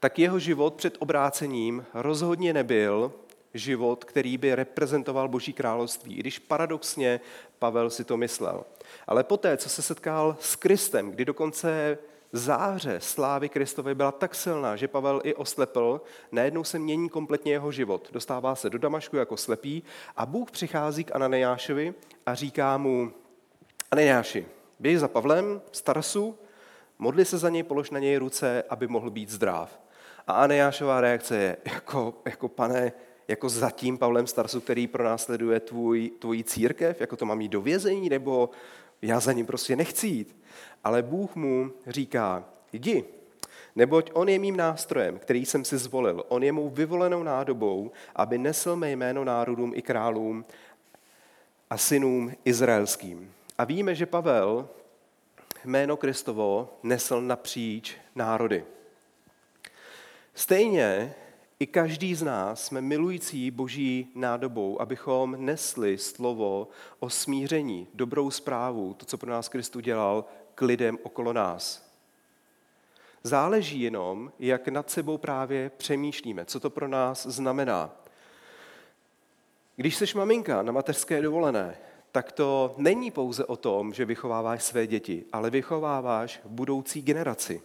tak 0.01 0.19
jeho 0.19 0.39
život 0.39 0.75
před 0.75 0.97
obrácením 0.99 1.85
rozhodně 1.95 2.53
nebyl 2.53 3.13
život, 3.55 4.05
který 4.05 4.39
by 4.39 4.55
reprezentoval 4.55 5.29
Boží 5.29 5.53
království, 5.53 6.17
i 6.17 6.21
když 6.21 6.39
paradoxně 6.39 7.21
Pavel 7.59 7.91
si 7.91 8.05
to 8.05 8.17
myslel. 8.17 8.65
Ale 9.07 9.25
poté, 9.25 9.57
co 9.57 9.69
se 9.69 9.83
setkal 9.83 10.37
s 10.41 10.57
Kristem, 10.57 11.11
kdy 11.11 11.25
dokonce 11.25 11.99
záře 12.33 13.01
slávy 13.01 13.49
Kristovy 13.49 13.95
byla 13.95 14.13
tak 14.13 14.35
silná, 14.35 14.77
že 14.77 14.89
Pavel 14.89 15.21
i 15.25 15.35
oslepl, 15.35 16.01
najednou 16.33 16.65
se 16.65 16.79
mění 16.79 17.09
kompletně 17.09 17.53
jeho 17.53 17.73
život. 17.73 18.09
Dostává 18.13 18.55
se 18.55 18.71
do 18.71 18.79
Damašku 18.79 19.17
jako 19.17 19.37
slepý 19.37 19.83
a 20.17 20.27
Bůh 20.27 20.51
přichází 20.51 21.05
k 21.05 21.15
Ananiášovi 21.15 21.95
a 22.27 22.35
říká 22.35 22.79
mu, 22.79 23.13
Ananiáši, 23.91 24.47
běž 24.81 24.99
za 24.99 25.09
Pavlem 25.09 25.61
z 25.73 25.83
modli 26.99 27.25
se 27.25 27.39
za 27.39 27.49
něj, 27.49 27.63
polož 27.63 27.91
na 27.91 27.99
něj 27.99 28.17
ruce, 28.17 28.65
aby 28.69 28.87
mohl 28.87 29.11
být 29.11 29.31
zdrav. 29.31 29.81
A 30.27 30.33
Ananiášová 30.33 31.01
reakce 31.01 31.37
je, 31.37 31.57
jako, 31.65 32.15
jako 32.25 32.49
pane, 32.49 32.93
jako 33.29 33.49
za 33.49 33.71
tím 33.71 33.99
Pavlem 33.99 34.27
Starsu, 34.27 34.61
který 34.61 34.87
pronásleduje 34.87 35.61
tvůj, 35.61 36.11
tvoji 36.19 36.45
církev, 36.45 37.01
jako 37.01 37.17
to 37.17 37.27
mám 37.27 37.41
jít 37.41 37.49
do 37.49 37.61
vězení, 37.61 38.09
nebo 38.09 38.51
já 39.03 39.21
za 39.21 39.33
ním 39.33 39.47
prostě 39.47 39.77
nechci 39.77 40.07
jít. 40.07 40.37
Ale 40.85 41.03
Bůh 41.03 41.37
mu 41.37 41.71
říká, 41.87 42.45
jdi, 42.73 43.05
neboť 43.77 44.11
on 44.15 44.29
je 44.29 44.39
mým 44.39 44.57
nástrojem, 44.57 45.19
který 45.19 45.47
jsem 45.47 45.65
si 45.65 45.79
zvolil. 45.79 46.25
On 46.29 46.43
je 46.43 46.53
mou 46.53 46.69
vyvolenou 46.69 47.23
nádobou, 47.23 47.93
aby 48.17 48.39
nesl 48.39 48.77
mé 48.77 48.91
jméno 48.91 49.25
národům 49.25 49.73
i 49.75 49.83
králům 49.83 50.45
a 51.71 51.79
synům 51.79 52.33
izraelským. 52.45 53.33
A 53.59 53.65
víme, 53.65 53.95
že 53.95 54.07
Pavel 54.07 54.69
jméno 55.65 55.97
Kristovo 55.97 56.79
nesl 56.83 57.21
napříč 57.21 57.97
národy. 58.15 58.65
Stejně 60.35 61.15
i 61.63 61.67
každý 61.67 62.15
z 62.15 62.23
nás 62.23 62.65
jsme 62.65 62.81
milující 62.81 63.51
boží 63.51 64.09
nádobou, 64.15 64.81
abychom 64.81 65.37
nesli 65.39 65.99
slovo 65.99 66.69
o 66.99 67.11
smíření, 67.11 67.89
dobrou 67.95 68.31
zprávu, 68.31 68.95
to, 68.95 69.07
co 69.07 69.19
pro 69.19 69.31
nás 69.31 69.49
Kristu 69.49 69.81
dělal, 69.81 70.25
k 70.55 70.63
lidem 70.63 70.99
okolo 71.03 71.33
nás. 71.33 71.91
Záleží 73.23 73.81
jenom, 73.81 74.33
jak 74.39 74.69
nad 74.69 74.91
sebou 74.91 75.19
právě 75.19 75.71
přemýšlíme, 75.77 76.45
co 76.45 76.61
to 76.61 76.71
pro 76.71 76.89
nás 76.89 77.27
znamená. 77.27 77.91
Když 79.77 79.97
jsi 79.97 80.05
maminka 80.15 80.63
na 80.63 80.73
mateřské 80.73 81.23
dovolené, 81.23 81.79
tak 82.13 82.33
to 82.33 82.75
není 82.77 83.11
pouze 83.11 83.45
o 83.45 83.57
tom, 83.57 83.95
že 83.95 84.05
vychováváš 84.05 84.63
své 84.63 84.87
děti, 84.87 85.25
ale 85.33 85.51
vychováváš 85.51 86.41
budoucí 86.45 87.03
generaci. 87.03 87.63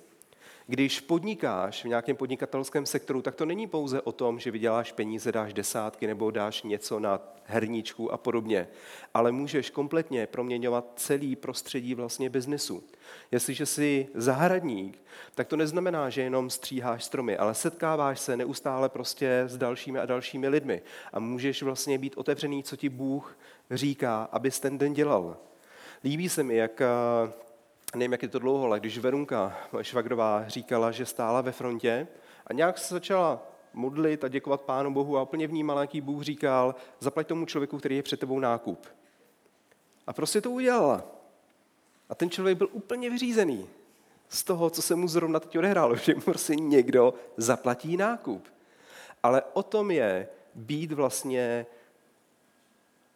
Když 0.70 1.00
podnikáš 1.00 1.84
v 1.84 1.88
nějakém 1.88 2.16
podnikatelském 2.16 2.86
sektoru, 2.86 3.22
tak 3.22 3.36
to 3.36 3.46
není 3.46 3.68
pouze 3.68 4.02
o 4.02 4.12
tom, 4.12 4.40
že 4.40 4.52
vyděláš 4.52 4.92
peníze, 4.92 5.32
dáš 5.32 5.54
desátky 5.54 6.08
nebo 6.08 6.32
dáš 6.32 6.64
něco 6.64 7.00
na 7.00 7.20
herníčku 7.44 8.12
a 8.12 8.18
podobně, 8.18 8.68
ale 9.14 9.32
můžeš 9.32 9.70
kompletně 9.70 10.28
proměňovat 10.28 10.92
celý 10.96 11.36
prostředí 11.36 11.96
vlastně 11.96 12.30
biznesu. 12.30 12.84
Jestliže 13.32 13.66
jsi 13.66 14.08
zahradník, 14.14 15.04
tak 15.36 15.48
to 15.48 15.56
neznamená, 15.56 16.10
že 16.10 16.22
jenom 16.22 16.50
stříháš 16.50 17.04
stromy, 17.04 17.38
ale 17.38 17.54
setkáváš 17.54 18.20
se 18.20 18.38
neustále 18.38 18.90
prostě 18.90 19.44
s 19.48 19.58
dalšími 19.58 20.00
a 20.00 20.06
dalšími 20.06 20.48
lidmi 20.48 20.82
a 21.14 21.20
můžeš 21.20 21.64
vlastně 21.64 21.98
být 21.98 22.18
otevřený, 22.18 22.64
co 22.64 22.76
ti 22.76 22.90
Bůh 22.90 23.38
říká, 23.72 24.30
abys 24.32 24.60
ten 24.60 24.78
den 24.78 24.94
dělal. 24.94 25.38
Líbí 26.04 26.30
se 26.30 26.44
mi, 26.44 26.56
jak 26.56 26.82
nevím, 27.96 28.12
jak 28.12 28.24
je 28.24 28.30
to 28.30 28.40
dlouho, 28.40 28.66
ale 28.66 28.80
když 28.80 28.98
Verunka, 28.98 29.58
moje 29.72 29.84
švagrová, 29.84 30.48
říkala, 30.48 30.92
že 30.92 31.06
stála 31.06 31.42
ve 31.42 31.52
frontě 31.52 32.08
a 32.48 32.54
nějak 32.54 32.78
se 32.78 32.94
začala 32.94 33.44
modlit 33.74 34.24
a 34.24 34.28
děkovat 34.28 34.62
Pánu 34.62 34.94
Bohu 34.94 35.18
a 35.18 35.22
úplně 35.22 35.48
vnímala, 35.48 35.82
jaký 35.82 36.02
Bůh 36.02 36.24
říkal, 36.24 36.76
zaplať 37.00 37.28
tomu 37.28 37.46
člověku, 37.46 37.78
který 37.78 37.96
je 37.96 38.04
před 38.04 38.20
tebou 38.20 38.40
nákup. 38.40 38.88
A 40.08 40.14
prostě 40.14 40.42
to 40.42 40.52
udělala. 40.52 41.06
A 42.10 42.16
ten 42.16 42.30
člověk 42.30 42.58
byl 42.58 42.70
úplně 42.72 43.10
vyřízený 43.10 43.70
z 44.30 44.44
toho, 44.44 44.70
co 44.70 44.82
se 44.82 44.96
mu 44.96 45.08
zrovna 45.08 45.40
teď 45.40 45.58
odehrálo, 45.58 45.96
že 46.06 46.16
mu 46.16 46.22
prostě 46.22 46.56
někdo 46.56 47.14
zaplatí 47.38 47.98
nákup. 47.98 48.48
Ale 49.24 49.42
o 49.54 49.64
tom 49.64 49.92
je 49.92 50.28
být 50.56 50.92
vlastně 50.92 51.66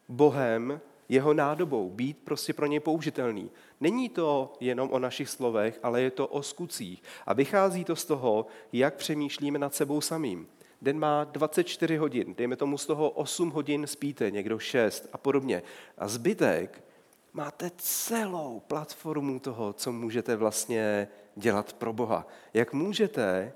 Bohem 0.09 0.81
jeho 1.11 1.33
nádobou, 1.33 1.89
být 1.89 2.17
prostě 2.23 2.53
pro 2.53 2.65
něj 2.65 2.79
použitelný. 2.79 3.51
Není 3.79 4.09
to 4.09 4.53
jenom 4.59 4.89
o 4.91 4.99
našich 4.99 5.29
slovech, 5.29 5.79
ale 5.83 6.01
je 6.01 6.11
to 6.11 6.27
o 6.27 6.43
skutcích. 6.43 7.03
A 7.25 7.33
vychází 7.33 7.83
to 7.83 7.95
z 7.95 8.05
toho, 8.05 8.45
jak 8.73 8.95
přemýšlíme 8.95 9.59
nad 9.59 9.75
sebou 9.75 10.01
samým. 10.01 10.47
Den 10.81 10.99
má 10.99 11.23
24 11.23 11.97
hodin, 11.97 12.35
dejme 12.37 12.55
tomu 12.55 12.77
z 12.77 12.85
toho 12.85 13.09
8 13.09 13.49
hodin 13.49 13.87
spíte, 13.87 14.31
někdo 14.31 14.59
6 14.59 15.09
a 15.13 15.17
podobně. 15.17 15.63
A 15.97 16.07
zbytek 16.07 16.83
máte 17.33 17.71
celou 17.77 18.59
platformu 18.67 19.39
toho, 19.39 19.73
co 19.73 19.91
můžete 19.91 20.35
vlastně 20.35 21.07
dělat 21.35 21.73
pro 21.73 21.93
Boha. 21.93 22.27
Jak 22.53 22.73
můžete 22.73 23.53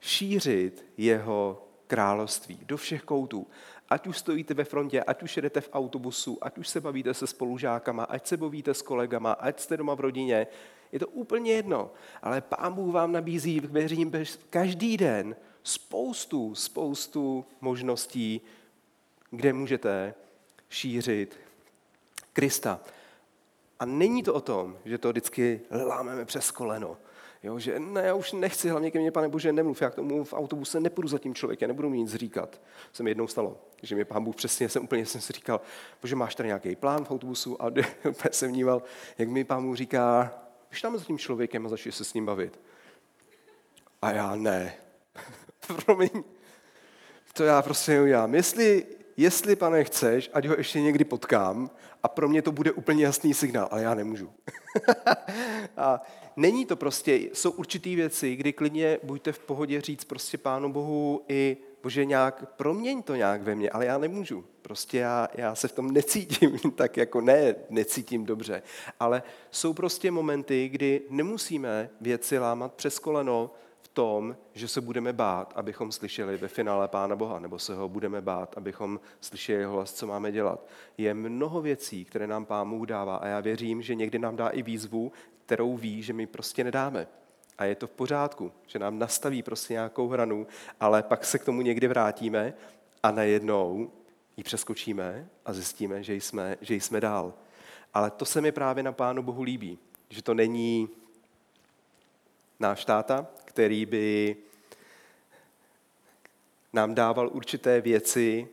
šířit 0.00 0.84
jeho 0.96 1.68
království 1.86 2.58
do 2.62 2.76
všech 2.76 3.02
koutů. 3.02 3.46
Ať 3.90 4.06
už 4.06 4.18
stojíte 4.18 4.54
ve 4.54 4.64
frontě, 4.64 5.02
ať 5.02 5.22
už 5.22 5.36
jedete 5.36 5.60
v 5.60 5.70
autobusu, 5.72 6.38
ať 6.40 6.58
už 6.58 6.68
se 6.68 6.80
bavíte 6.80 7.14
se 7.14 7.26
spolužákama, 7.26 8.04
ať 8.04 8.26
se 8.26 8.36
bavíte 8.36 8.74
s 8.74 8.82
kolegama, 8.82 9.32
ať 9.32 9.60
jste 9.60 9.76
doma 9.76 9.94
v 9.94 10.00
rodině, 10.00 10.46
je 10.92 10.98
to 10.98 11.08
úplně 11.08 11.52
jedno. 11.52 11.90
Ale 12.22 12.40
Pán 12.40 12.72
Bůh 12.72 12.94
vám 12.94 13.12
nabízí, 13.12 13.60
věřím, 13.60 14.12
každý 14.50 14.96
den 14.96 15.36
spoustu, 15.62 16.54
spoustu 16.54 17.44
možností, 17.60 18.40
kde 19.30 19.52
můžete 19.52 20.14
šířit 20.68 21.40
Krista. 22.32 22.80
A 23.80 23.84
není 23.84 24.22
to 24.22 24.34
o 24.34 24.40
tom, 24.40 24.76
že 24.84 24.98
to 24.98 25.08
vždycky 25.08 25.60
lámeme 25.70 26.24
přes 26.24 26.50
koleno. 26.50 26.96
Jo, 27.42 27.58
že 27.58 27.78
ne, 27.78 28.02
já 28.02 28.14
už 28.14 28.32
nechci, 28.32 28.68
hlavně 28.68 28.90
ke 28.90 28.98
mně, 28.98 29.10
pane 29.10 29.28
Bože, 29.28 29.52
nemluv, 29.52 29.82
já 29.82 29.90
k 29.90 29.94
tomu 29.94 30.24
v 30.24 30.32
autobuse 30.32 30.80
nepůjdu 30.80 31.08
za 31.08 31.18
tím 31.18 31.34
člověkem, 31.34 31.68
nebudu 31.68 31.88
mu 31.88 31.94
nic 31.94 32.14
říkat. 32.14 32.60
Se 32.92 33.02
mi 33.02 33.10
jednou 33.10 33.26
stalo, 33.26 33.60
že 33.82 33.96
mi 33.96 34.04
pán 34.04 34.24
Bůh 34.24 34.36
přesně, 34.36 34.68
jsem 34.68 34.84
úplně 34.84 35.06
jsem 35.06 35.20
si 35.20 35.32
říkal, 35.32 35.60
Bože, 36.02 36.16
máš 36.16 36.34
tady 36.34 36.46
nějaký 36.46 36.76
plán 36.76 37.04
v 37.04 37.10
autobusu 37.10 37.62
a 37.62 37.66
úplně 38.08 38.32
jsem 38.32 38.50
vnímal, 38.50 38.82
jak 39.18 39.28
mi 39.28 39.44
pán 39.44 39.62
Bůh 39.62 39.76
říká, 39.76 40.34
už 40.72 40.82
tam 40.82 40.98
za 40.98 41.04
tím 41.04 41.18
člověkem 41.18 41.66
a 41.66 41.68
začni 41.68 41.92
se 41.92 42.04
s 42.04 42.14
ním 42.14 42.26
bavit. 42.26 42.60
A 44.02 44.10
já 44.10 44.36
ne. 44.36 44.74
Promiň. 45.84 46.10
To 47.32 47.44
já 47.44 47.62
prostě 47.62 48.00
udělám. 48.00 48.34
Jestli, 48.34 48.86
jestli, 49.18 49.56
pane, 49.56 49.84
chceš, 49.84 50.30
ať 50.32 50.46
ho 50.46 50.54
ještě 50.58 50.80
někdy 50.80 51.04
potkám 51.04 51.70
a 52.02 52.08
pro 52.08 52.28
mě 52.28 52.42
to 52.42 52.52
bude 52.52 52.72
úplně 52.72 53.04
jasný 53.04 53.34
signál, 53.34 53.68
ale 53.70 53.82
já 53.82 53.94
nemůžu. 53.94 54.30
a 55.76 56.02
není 56.36 56.66
to 56.66 56.76
prostě, 56.76 57.14
jsou 57.14 57.50
určitý 57.50 57.96
věci, 57.96 58.36
kdy 58.36 58.52
klidně 58.52 58.98
buďte 59.02 59.32
v 59.32 59.38
pohodě 59.38 59.80
říct 59.80 60.04
prostě 60.04 60.38
Pánu 60.38 60.72
Bohu 60.72 61.22
i 61.28 61.56
Bože, 61.82 62.04
nějak, 62.04 62.44
proměň 62.56 63.02
to 63.02 63.14
nějak 63.14 63.42
ve 63.42 63.54
mně, 63.54 63.70
ale 63.70 63.86
já 63.86 63.98
nemůžu. 63.98 64.44
Prostě 64.62 64.98
já, 64.98 65.28
já 65.34 65.54
se 65.54 65.68
v 65.68 65.72
tom 65.72 65.90
necítím 65.90 66.58
tak 66.74 66.96
jako 66.96 67.20
ne, 67.20 67.54
necítím 67.70 68.24
dobře. 68.24 68.62
Ale 69.00 69.22
jsou 69.50 69.72
prostě 69.72 70.10
momenty, 70.10 70.68
kdy 70.68 71.02
nemusíme 71.10 71.90
věci 72.00 72.38
lámat 72.38 72.74
přes 72.74 72.98
koleno, 72.98 73.50
tom, 73.98 74.36
že 74.54 74.68
se 74.68 74.80
budeme 74.80 75.12
bát, 75.12 75.52
abychom 75.56 75.92
slyšeli 75.92 76.36
ve 76.36 76.48
finále 76.48 76.88
Pána 76.88 77.16
Boha, 77.16 77.38
nebo 77.38 77.58
se 77.58 77.74
ho 77.74 77.88
budeme 77.88 78.20
bát, 78.20 78.54
abychom 78.56 79.00
slyšeli 79.20 79.58
jeho 79.58 79.72
hlas, 79.74 79.92
co 79.92 80.06
máme 80.06 80.32
dělat. 80.32 80.66
Je 80.98 81.14
mnoho 81.14 81.62
věcí, 81.62 82.04
které 82.04 82.26
nám 82.26 82.44
Pán 82.44 82.70
Bůh 82.70 82.86
dává 82.86 83.16
a 83.16 83.26
já 83.26 83.40
věřím, 83.40 83.82
že 83.82 83.94
někdy 83.94 84.18
nám 84.18 84.36
dá 84.36 84.48
i 84.48 84.62
výzvu, 84.62 85.12
kterou 85.46 85.76
ví, 85.76 86.02
že 86.02 86.12
my 86.12 86.26
prostě 86.26 86.64
nedáme. 86.64 87.06
A 87.58 87.64
je 87.64 87.74
to 87.74 87.86
v 87.86 87.90
pořádku, 87.90 88.52
že 88.66 88.78
nám 88.78 88.98
nastaví 88.98 89.42
prostě 89.42 89.74
nějakou 89.74 90.08
hranu, 90.08 90.46
ale 90.80 91.02
pak 91.02 91.24
se 91.24 91.38
k 91.38 91.44
tomu 91.44 91.62
někdy 91.62 91.88
vrátíme 91.88 92.54
a 93.02 93.10
najednou 93.10 93.90
ji 94.36 94.44
přeskočíme 94.44 95.28
a 95.44 95.52
zjistíme, 95.52 96.02
že 96.02 96.14
jsme, 96.14 96.56
že 96.60 96.74
jsme 96.74 97.00
dál. 97.00 97.34
Ale 97.94 98.10
to 98.10 98.24
se 98.24 98.40
mi 98.40 98.52
právě 98.52 98.82
na 98.82 98.92
Pánu 98.92 99.22
Bohu 99.22 99.42
líbí, 99.42 99.78
že 100.08 100.22
to 100.22 100.34
není 100.34 100.88
náš 102.60 102.84
táta, 102.84 103.26
který 103.58 103.86
by 103.86 104.36
nám 106.72 106.94
dával 106.94 107.30
určité 107.32 107.80
věci, 107.80 108.48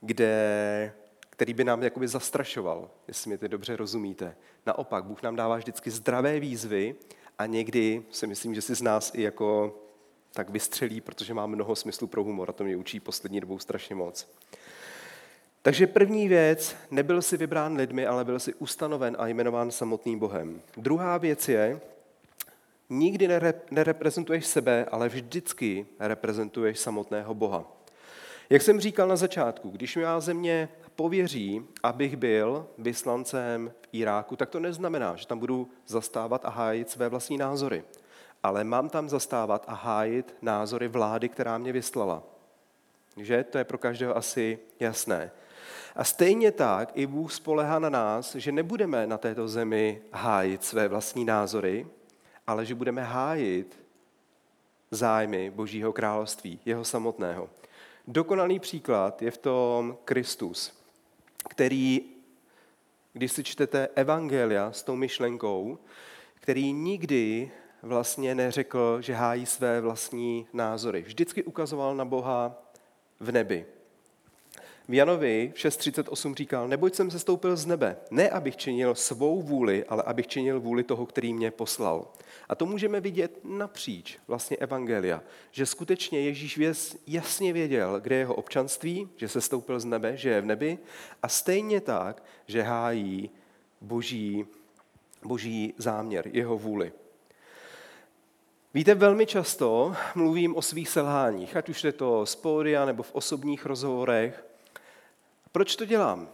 kde, 0.00 0.92
který 1.30 1.54
by 1.54 1.64
nám 1.64 1.82
jakoby 1.82 2.08
zastrašoval, 2.08 2.90
jestli 3.08 3.30
mi 3.30 3.38
to 3.38 3.48
dobře 3.48 3.76
rozumíte. 3.76 4.36
Naopak, 4.66 5.04
Bůh 5.04 5.22
nám 5.22 5.36
dává 5.36 5.56
vždycky 5.56 5.90
zdravé 5.90 6.40
výzvy 6.40 6.94
a 7.38 7.46
někdy 7.46 8.02
si 8.10 8.26
myslím, 8.26 8.54
že 8.54 8.62
si 8.62 8.74
z 8.74 8.82
nás 8.82 9.12
i 9.14 9.22
jako 9.22 9.78
tak 10.32 10.50
vystřelí, 10.50 11.00
protože 11.00 11.34
má 11.34 11.46
mnoho 11.46 11.76
smyslu 11.76 12.06
pro 12.06 12.24
humor 12.24 12.50
a 12.50 12.52
to 12.52 12.64
mě 12.64 12.76
učí 12.76 13.00
poslední 13.00 13.40
dobou 13.40 13.58
strašně 13.58 13.94
moc. 13.94 14.28
Takže 15.62 15.86
první 15.86 16.28
věc, 16.28 16.76
nebyl 16.90 17.22
si 17.22 17.36
vybrán 17.36 17.76
lidmi, 17.76 18.06
ale 18.06 18.24
byl 18.24 18.40
si 18.40 18.54
ustanoven 18.54 19.16
a 19.18 19.26
jmenován 19.26 19.70
samotným 19.70 20.18
Bohem. 20.18 20.62
Druhá 20.76 21.18
věc 21.18 21.48
je, 21.48 21.80
Nikdy 22.90 23.28
nereprezentuješ 23.70 24.46
sebe, 24.46 24.84
ale 24.90 25.08
vždycky 25.08 25.86
reprezentuješ 25.98 26.78
samotného 26.78 27.34
Boha. 27.34 27.64
Jak 28.50 28.62
jsem 28.62 28.80
říkal 28.80 29.08
na 29.08 29.16
začátku, 29.16 29.70
když 29.70 29.96
má 29.96 30.20
země 30.20 30.68
pověří, 30.96 31.62
abych 31.82 32.16
byl 32.16 32.66
vyslancem 32.78 33.72
v 33.82 33.88
Iráku, 33.92 34.36
tak 34.36 34.50
to 34.50 34.60
neznamená, 34.60 35.16
že 35.16 35.26
tam 35.26 35.38
budu 35.38 35.70
zastávat 35.86 36.44
a 36.44 36.48
hájit 36.48 36.90
své 36.90 37.08
vlastní 37.08 37.38
názory. 37.38 37.84
Ale 38.42 38.64
mám 38.64 38.88
tam 38.88 39.08
zastávat 39.08 39.64
a 39.68 39.74
hájit 39.74 40.34
názory 40.42 40.88
vlády, 40.88 41.28
která 41.28 41.58
mě 41.58 41.72
vyslala. 41.72 42.22
Že? 43.16 43.44
To 43.44 43.58
je 43.58 43.64
pro 43.64 43.78
každého 43.78 44.16
asi 44.16 44.58
jasné. 44.80 45.30
A 45.96 46.04
stejně 46.04 46.52
tak 46.52 46.90
i 46.94 47.06
Bůh 47.06 47.32
spolehá 47.32 47.78
na 47.78 47.88
nás, 47.88 48.34
že 48.34 48.52
nebudeme 48.52 49.06
na 49.06 49.18
této 49.18 49.48
zemi 49.48 50.02
hájit 50.12 50.64
své 50.64 50.88
vlastní 50.88 51.24
názory, 51.24 51.86
ale 52.46 52.66
že 52.66 52.74
budeme 52.74 53.02
hájit 53.02 53.78
zájmy 54.90 55.50
Božího 55.50 55.92
království, 55.92 56.60
jeho 56.64 56.84
samotného. 56.84 57.50
Dokonalý 58.06 58.58
příklad 58.58 59.22
je 59.22 59.30
v 59.30 59.38
tom 59.38 59.96
Kristus, 60.04 60.82
který, 61.48 62.00
když 63.12 63.32
si 63.32 63.44
čtete 63.44 63.88
Evangelia 63.94 64.72
s 64.72 64.82
tou 64.82 64.96
myšlenkou, 64.96 65.78
který 66.34 66.72
nikdy 66.72 67.50
vlastně 67.82 68.34
neřekl, 68.34 69.00
že 69.00 69.14
hájí 69.14 69.46
své 69.46 69.80
vlastní 69.80 70.46
názory. 70.52 71.02
Vždycky 71.02 71.44
ukazoval 71.44 71.96
na 71.96 72.04
Boha 72.04 72.62
v 73.20 73.32
nebi. 73.32 73.66
V 74.88 74.94
Janovi 74.94 75.52
6.38 75.54 76.34
říkal, 76.34 76.68
neboť 76.68 76.94
jsem 76.94 77.10
se 77.10 77.18
stoupil 77.18 77.56
z 77.56 77.66
nebe, 77.66 77.96
ne 78.10 78.30
abych 78.30 78.56
činil 78.56 78.94
svou 78.94 79.42
vůli, 79.42 79.84
ale 79.84 80.02
abych 80.02 80.26
činil 80.26 80.60
vůli 80.60 80.84
toho, 80.84 81.06
který 81.06 81.34
mě 81.34 81.50
poslal. 81.50 82.08
A 82.48 82.54
to 82.54 82.66
můžeme 82.66 83.00
vidět 83.00 83.38
napříč 83.44 84.18
vlastně 84.28 84.56
Evangelia, 84.56 85.22
že 85.50 85.66
skutečně 85.66 86.20
Ježíš 86.20 86.60
jasně 87.06 87.52
věděl, 87.52 88.00
kde 88.00 88.14
je 88.14 88.18
jeho 88.18 88.34
občanství, 88.34 89.08
že 89.16 89.28
se 89.28 89.40
stoupil 89.40 89.80
z 89.80 89.84
nebe, 89.84 90.16
že 90.16 90.30
je 90.30 90.40
v 90.40 90.46
nebi 90.46 90.78
a 91.22 91.28
stejně 91.28 91.80
tak, 91.80 92.22
že 92.46 92.62
hájí 92.62 93.30
boží, 93.80 94.46
boží 95.24 95.74
záměr, 95.78 96.28
jeho 96.32 96.58
vůli. 96.58 96.92
Víte, 98.74 98.94
velmi 98.94 99.26
často 99.26 99.94
mluvím 100.14 100.56
o 100.56 100.62
svých 100.62 100.88
selháních, 100.88 101.56
ať 101.56 101.68
už 101.68 101.84
je 101.84 101.92
to 101.92 102.26
z 102.26 102.36
pódia 102.36 102.84
nebo 102.84 103.02
v 103.02 103.14
osobních 103.14 103.66
rozhovorech. 103.66 104.46
Proč 105.56 105.76
to 105.76 105.84
dělám? 105.84 106.28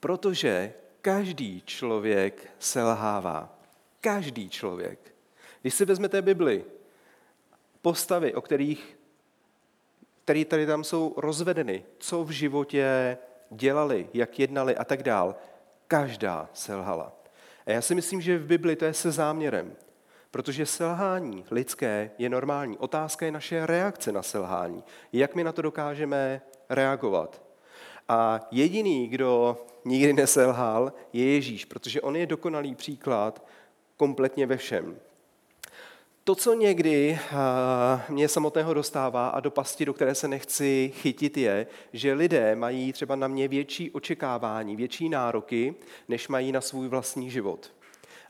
Protože 0.00 0.74
každý 1.02 1.62
člověk 1.66 2.50
selhává. 2.58 3.58
Každý 4.00 4.50
člověk. 4.50 5.14
Když 5.60 5.74
si 5.74 5.84
vezmete 5.84 6.22
Bibli, 6.22 6.64
postavy, 7.82 8.34
o 8.34 8.40
kterých 8.40 8.98
které 10.24 10.44
tady 10.44 10.66
tam 10.66 10.84
jsou 10.84 11.14
rozvedeny, 11.16 11.84
co 11.98 12.24
v 12.24 12.30
životě 12.30 13.18
dělali, 13.50 14.08
jak 14.14 14.38
jednali 14.38 14.76
a 14.76 14.84
tak 14.84 15.02
dál, 15.02 15.36
každá 15.88 16.50
selhala. 16.52 17.12
A 17.66 17.70
já 17.70 17.82
si 17.82 17.94
myslím, 17.94 18.20
že 18.20 18.38
v 18.38 18.46
Bibli 18.46 18.76
to 18.76 18.84
je 18.84 18.94
se 18.94 19.10
záměrem, 19.10 19.76
protože 20.30 20.66
selhání 20.66 21.44
lidské 21.50 22.10
je 22.18 22.28
normální. 22.28 22.78
Otázka 22.78 23.26
je 23.26 23.32
naše 23.32 23.66
reakce 23.66 24.12
na 24.12 24.22
selhání. 24.22 24.84
Jak 25.12 25.34
my 25.34 25.44
na 25.44 25.52
to 25.52 25.62
dokážeme 25.62 26.40
reagovat. 26.68 27.47
A 28.08 28.40
jediný, 28.50 29.08
kdo 29.08 29.56
nikdy 29.84 30.12
neselhal, 30.12 30.92
je 31.12 31.24
Ježíš, 31.24 31.64
protože 31.64 32.00
on 32.00 32.16
je 32.16 32.26
dokonalý 32.26 32.74
příklad 32.74 33.46
kompletně 33.96 34.46
ve 34.46 34.56
všem. 34.56 34.96
To, 36.24 36.34
co 36.34 36.54
někdy 36.54 37.18
mě 38.08 38.28
samotného 38.28 38.74
dostává 38.74 39.28
a 39.28 39.40
do 39.40 39.50
pasti, 39.50 39.84
do 39.84 39.94
které 39.94 40.14
se 40.14 40.28
nechci 40.28 40.92
chytit, 40.94 41.36
je, 41.36 41.66
že 41.92 42.12
lidé 42.12 42.56
mají 42.56 42.92
třeba 42.92 43.16
na 43.16 43.28
mě 43.28 43.48
větší 43.48 43.90
očekávání, 43.90 44.76
větší 44.76 45.08
nároky, 45.08 45.74
než 46.08 46.28
mají 46.28 46.52
na 46.52 46.60
svůj 46.60 46.88
vlastní 46.88 47.30
život. 47.30 47.72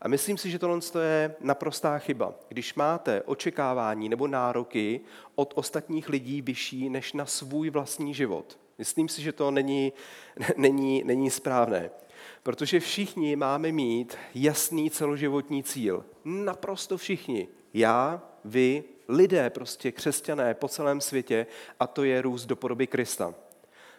A 0.00 0.08
myslím 0.08 0.38
si, 0.38 0.50
že 0.50 0.58
tohle 0.58 0.80
je 1.02 1.34
naprostá 1.40 1.98
chyba. 1.98 2.34
Když 2.48 2.74
máte 2.74 3.22
očekávání 3.22 4.08
nebo 4.08 4.26
nároky 4.26 5.00
od 5.34 5.52
ostatních 5.56 6.08
lidí 6.08 6.42
vyšší 6.42 6.90
než 6.90 7.12
na 7.12 7.26
svůj 7.26 7.70
vlastní 7.70 8.14
život, 8.14 8.58
Myslím 8.78 9.08
si, 9.08 9.22
že 9.22 9.32
to 9.32 9.50
není, 9.50 9.92
není, 10.56 11.02
není 11.04 11.30
správné. 11.30 11.90
Protože 12.42 12.80
všichni 12.80 13.36
máme 13.36 13.72
mít 13.72 14.16
jasný 14.34 14.90
celoživotní 14.90 15.62
cíl. 15.62 16.04
Naprosto 16.24 16.96
všichni. 16.96 17.48
Já, 17.74 18.22
vy, 18.44 18.84
lidé, 19.08 19.50
prostě 19.50 19.92
křesťané 19.92 20.54
po 20.54 20.68
celém 20.68 21.00
světě, 21.00 21.46
a 21.80 21.86
to 21.86 22.04
je 22.04 22.22
růst 22.22 22.46
do 22.46 22.56
podoby 22.56 22.86
Krista. 22.86 23.34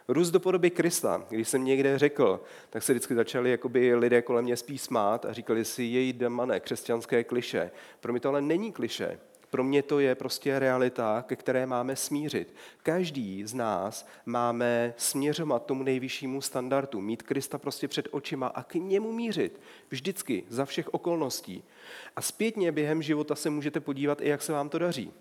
Růst 0.08 0.30
do 0.30 0.40
podoby 0.40 0.70
Krista. 0.70 1.26
Když 1.28 1.48
jsem 1.48 1.64
někde 1.64 1.98
řekl, 1.98 2.42
tak 2.70 2.82
se 2.82 2.92
vždycky 2.92 3.14
začali 3.14 3.50
jakoby 3.50 3.94
lidé 3.94 4.22
kolem 4.22 4.44
mě 4.44 4.56
spíš 4.56 4.80
smát 4.80 5.24
a 5.24 5.32
říkali 5.32 5.64
si, 5.64 5.82
jej 5.82 6.12
demane, 6.12 6.60
křesťanské 6.60 7.24
kliše. 7.24 7.70
Pro 8.00 8.12
mě 8.12 8.20
to 8.20 8.28
ale 8.28 8.42
není 8.42 8.72
kliše. 8.72 9.18
Pro 9.50 9.64
mě 9.64 9.82
to 9.82 9.98
je 9.98 10.14
prostě 10.14 10.58
realita, 10.58 11.24
ke 11.26 11.36
které 11.36 11.66
máme 11.66 11.96
smířit. 11.96 12.54
Každý 12.82 13.44
z 13.46 13.54
nás 13.54 14.06
máme 14.26 14.94
směřovat 14.96 15.66
tomu 15.66 15.82
nejvyššímu 15.82 16.40
standardu, 16.40 17.00
mít 17.00 17.22
Krista 17.22 17.58
prostě 17.58 17.88
před 17.88 18.08
očima 18.10 18.46
a 18.46 18.62
k 18.62 18.74
němu 18.74 19.12
mířit. 19.12 19.60
Vždycky, 19.90 20.44
za 20.48 20.64
všech 20.64 20.94
okolností. 20.94 21.64
A 22.16 22.22
zpětně 22.22 22.72
během 22.72 23.02
života 23.02 23.34
se 23.34 23.50
můžete 23.50 23.80
podívat 23.80 24.20
i, 24.20 24.28
jak 24.28 24.42
se 24.42 24.52
vám 24.52 24.68
to 24.68 24.78
daří. 24.78 25.12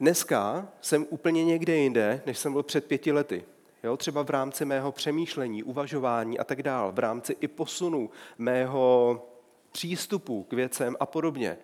Dneska 0.00 0.68
jsem 0.80 1.06
úplně 1.10 1.44
někde 1.44 1.76
jinde, 1.76 2.22
než 2.26 2.38
jsem 2.38 2.52
byl 2.52 2.62
před 2.62 2.84
pěti 2.84 3.12
lety. 3.12 3.44
Jo, 3.84 3.96
třeba 3.96 4.22
v 4.22 4.30
rámci 4.30 4.64
mého 4.64 4.92
přemýšlení, 4.92 5.62
uvažování 5.62 6.38
a 6.38 6.44
tak 6.44 6.62
dále, 6.62 6.92
v 6.92 6.98
rámci 6.98 7.36
i 7.40 7.48
posunu 7.48 8.10
mého 8.38 9.22
přístupu 9.72 10.42
k 10.42 10.52
věcem 10.52 10.96
a 11.00 11.06
podobně. 11.06 11.56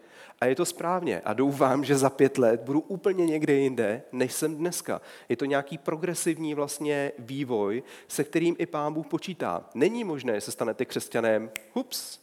A 0.42 0.46
je 0.46 0.54
to 0.54 0.64
správně. 0.64 1.20
A 1.20 1.32
doufám, 1.32 1.84
že 1.84 1.96
za 1.96 2.10
pět 2.10 2.38
let 2.38 2.60
budu 2.60 2.80
úplně 2.80 3.26
někde 3.26 3.52
jinde, 3.52 4.02
než 4.12 4.32
jsem 4.32 4.56
dneska. 4.56 5.00
Je 5.28 5.36
to 5.36 5.44
nějaký 5.44 5.78
progresivní 5.78 6.54
vlastně 6.54 7.12
vývoj, 7.18 7.82
se 8.08 8.24
kterým 8.24 8.56
i 8.58 8.66
pán 8.66 8.92
Bůh 8.92 9.06
počítá. 9.06 9.64
Není 9.74 10.04
možné, 10.04 10.34
že 10.34 10.40
se 10.40 10.50
stanete 10.50 10.84
křesťanem, 10.84 11.50
hups, 11.72 12.18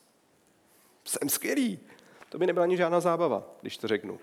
jsem 1.06 1.30
skvělý. 1.30 1.80
To 2.30 2.38
by 2.38 2.48
nebyla 2.48 2.64
ani 2.64 2.78
žádná 2.78 3.00
zábava, 3.00 3.44
když 3.62 3.78
to 3.78 3.88
řeknu. 3.88 4.20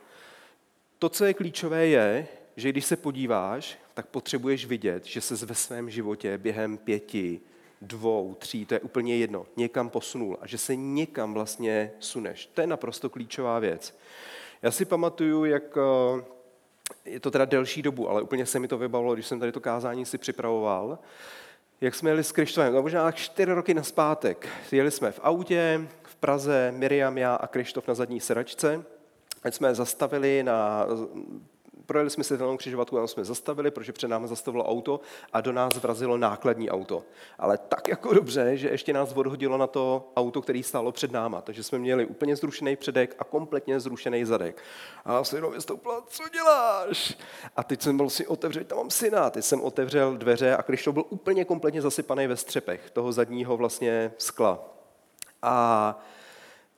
To, 0.98 1.08
co 1.08 1.24
je 1.24 1.34
klíčové, 1.34 1.86
je, 1.86 2.28
že 2.56 2.68
když 2.68 2.84
se 2.84 2.96
podíváš, 2.96 3.78
tak 3.94 4.06
potřebuješ 4.06 4.66
vidět, 4.66 5.04
že 5.04 5.20
se 5.20 5.46
ve 5.46 5.54
svém 5.54 5.90
životě 5.90 6.38
během 6.38 6.78
pěti, 6.78 7.40
dvou, 7.80 8.36
tří, 8.38 8.66
to 8.66 8.74
je 8.74 8.80
úplně 8.80 9.16
jedno, 9.16 9.46
někam 9.56 9.88
posunul 9.88 10.38
a 10.40 10.46
že 10.46 10.58
se 10.58 10.76
někam 10.76 11.34
vlastně 11.34 11.92
suneš. 12.00 12.46
To 12.46 12.60
je 12.60 12.66
naprosto 12.66 13.10
klíčová 13.10 13.58
věc. 13.58 13.98
Já 14.62 14.70
si 14.70 14.84
pamatuju, 14.84 15.44
jak 15.44 15.78
eh, 15.78 16.24
je 17.04 17.20
to 17.20 17.30
teda 17.30 17.44
delší 17.44 17.82
dobu, 17.82 18.10
ale 18.10 18.22
úplně 18.22 18.46
se 18.46 18.58
mi 18.58 18.68
to 18.68 18.78
vybavilo, 18.78 19.14
když 19.14 19.26
jsem 19.26 19.40
tady 19.40 19.52
to 19.52 19.60
kázání 19.60 20.06
si 20.06 20.18
připravoval, 20.18 20.98
jak 21.80 21.94
jsme 21.94 22.10
jeli 22.10 22.24
s 22.24 22.32
Krištovem, 22.32 22.72
no 22.72 22.82
možná 22.82 23.12
čtyři 23.12 23.52
roky 23.52 23.74
naspátek. 23.74 24.48
Jeli 24.72 24.90
jsme 24.90 25.12
v 25.12 25.20
autě, 25.22 25.88
v 26.02 26.16
Praze, 26.16 26.72
Miriam, 26.76 27.18
já 27.18 27.34
a 27.34 27.46
Krištof 27.46 27.88
na 27.88 27.94
zadní 27.94 28.20
sedačce. 28.20 28.84
Ať 29.42 29.54
jsme 29.54 29.74
zastavili 29.74 30.42
na 30.42 30.86
projeli 31.86 32.10
jsme 32.10 32.24
se 32.24 32.36
danou 32.36 32.56
křižovatku 32.56 32.98
a 32.98 33.06
jsme 33.06 33.24
zastavili, 33.24 33.70
protože 33.70 33.92
před 33.92 34.08
námi 34.08 34.28
zastavilo 34.28 34.64
auto 34.64 35.00
a 35.32 35.40
do 35.40 35.52
nás 35.52 35.76
vrazilo 35.76 36.16
nákladní 36.16 36.70
auto. 36.70 37.02
Ale 37.38 37.58
tak 37.58 37.88
jako 37.88 38.14
dobře, 38.14 38.56
že 38.56 38.68
ještě 38.68 38.92
nás 38.92 39.12
odhodilo 39.12 39.56
na 39.58 39.66
to 39.66 40.12
auto, 40.16 40.42
který 40.42 40.62
stálo 40.62 40.92
před 40.92 41.12
náma. 41.12 41.40
Takže 41.40 41.62
jsme 41.62 41.78
měli 41.78 42.06
úplně 42.06 42.36
zrušený 42.36 42.76
předek 42.76 43.16
a 43.18 43.24
kompletně 43.24 43.80
zrušený 43.80 44.24
zadek. 44.24 44.62
A 45.04 45.12
já 45.12 45.24
jsem 45.24 45.36
jenom 45.36 45.52
vystoupila, 45.52 46.02
co 46.08 46.22
děláš? 46.32 47.18
A 47.56 47.64
teď 47.64 47.82
jsem 47.82 47.96
byl 47.96 48.10
si 48.10 48.26
otevřel, 48.26 48.64
tam 48.64 48.78
mám 48.78 48.90
syna. 48.90 49.30
Teď 49.30 49.44
jsem 49.44 49.60
otevřel 49.60 50.16
dveře 50.16 50.56
a 50.56 50.62
Krištof 50.62 50.94
byl 50.94 51.04
úplně 51.08 51.44
kompletně 51.44 51.82
zasypaný 51.82 52.26
ve 52.26 52.36
střepech 52.36 52.90
toho 52.90 53.12
zadního 53.12 53.56
vlastně 53.56 54.12
skla. 54.18 54.58
A 55.42 55.98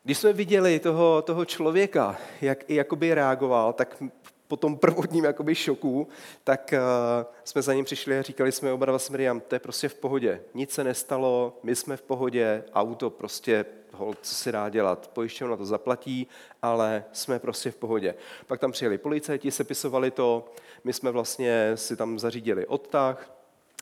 když 0.04 0.18
jsme 0.18 0.32
viděli 0.32 0.78
toho, 0.78 1.22
toho 1.22 1.44
člověka, 1.44 2.16
jak 2.40 2.70
i 2.70 2.74
jakoby 2.74 3.14
reagoval, 3.14 3.72
tak 3.72 4.02
po 4.48 4.56
tom 4.56 4.76
prvotním 4.78 5.24
jakoby 5.24 5.54
šoku, 5.54 6.08
tak 6.44 6.74
uh, 6.74 7.32
jsme 7.44 7.62
za 7.62 7.74
ním 7.74 7.84
přišli 7.84 8.18
a 8.18 8.22
říkali 8.22 8.52
jsme 8.52 8.72
oba 8.72 8.86
dva 8.86 8.98
s 8.98 9.10
Miriam, 9.10 9.40
to 9.40 9.54
je 9.54 9.58
prostě 9.58 9.88
v 9.88 9.94
pohodě, 9.94 10.40
nic 10.54 10.70
se 10.70 10.84
nestalo, 10.84 11.58
my 11.62 11.76
jsme 11.76 11.96
v 11.96 12.02
pohodě, 12.02 12.64
auto 12.74 13.10
prostě, 13.10 13.64
hol, 13.92 14.14
co 14.22 14.34
se 14.34 14.52
dá 14.52 14.68
dělat, 14.68 15.10
pojišťovna 15.14 15.56
to 15.56 15.64
zaplatí, 15.64 16.26
ale 16.62 17.04
jsme 17.12 17.38
prostě 17.38 17.70
v 17.70 17.76
pohodě. 17.76 18.14
Pak 18.46 18.60
tam 18.60 18.72
přijeli 18.72 18.98
policajti, 18.98 19.50
sepisovali 19.50 20.10
to, 20.10 20.44
my 20.84 20.92
jsme 20.92 21.10
vlastně 21.10 21.72
si 21.74 21.96
tam 21.96 22.18
zařídili 22.18 22.66
odtah, 22.66 23.37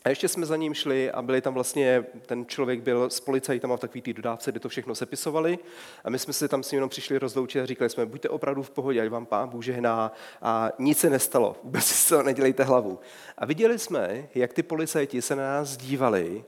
a 0.07 0.09
ještě 0.09 0.29
jsme 0.29 0.47
za 0.47 0.57
ním 0.57 0.75
šli 0.75 1.11
a 1.11 1.23
byli 1.23 1.41
tam 1.41 1.55
vlastně, 1.55 2.05
ten 2.27 2.47
člověk 2.47 2.81
byl 2.81 3.11
s 3.11 3.21
policajtama 3.21 3.77
v 3.77 3.81
takový 3.81 4.03
té 4.03 4.13
dodávce, 4.13 4.51
kde 4.51 4.61
to 4.61 4.69
všechno 4.69 4.95
sepisovali. 4.95 5.59
A 6.05 6.11
my 6.11 6.19
jsme 6.19 6.33
se 6.33 6.49
tam 6.49 6.63
s 6.63 6.71
ním 6.71 6.77
jenom 6.77 6.91
přišli 6.91 7.19
rozloučit 7.19 7.63
a 7.63 7.67
říkali 7.67 7.91
jsme, 7.91 8.07
buďte 8.07 8.29
opravdu 8.29 8.63
v 8.63 8.71
pohodě, 8.71 9.03
ať 9.03 9.09
vám 9.09 9.27
pán 9.27 9.49
Bůh 9.49 9.65
žehná 9.65 10.13
a 10.43 10.71
nic 10.79 10.99
se 10.99 11.11
nestalo, 11.11 11.57
vůbec 11.65 11.85
si 11.85 11.95
se 11.95 12.23
nedělejte 12.23 12.65
hlavu. 12.65 12.99
A 13.39 13.47
viděli 13.47 13.79
jsme, 13.79 14.29
jak 14.35 14.53
ty 14.53 14.63
policajti 14.63 15.23
se 15.23 15.37
na 15.37 15.43
nás 15.43 15.77
dívali 15.77 16.45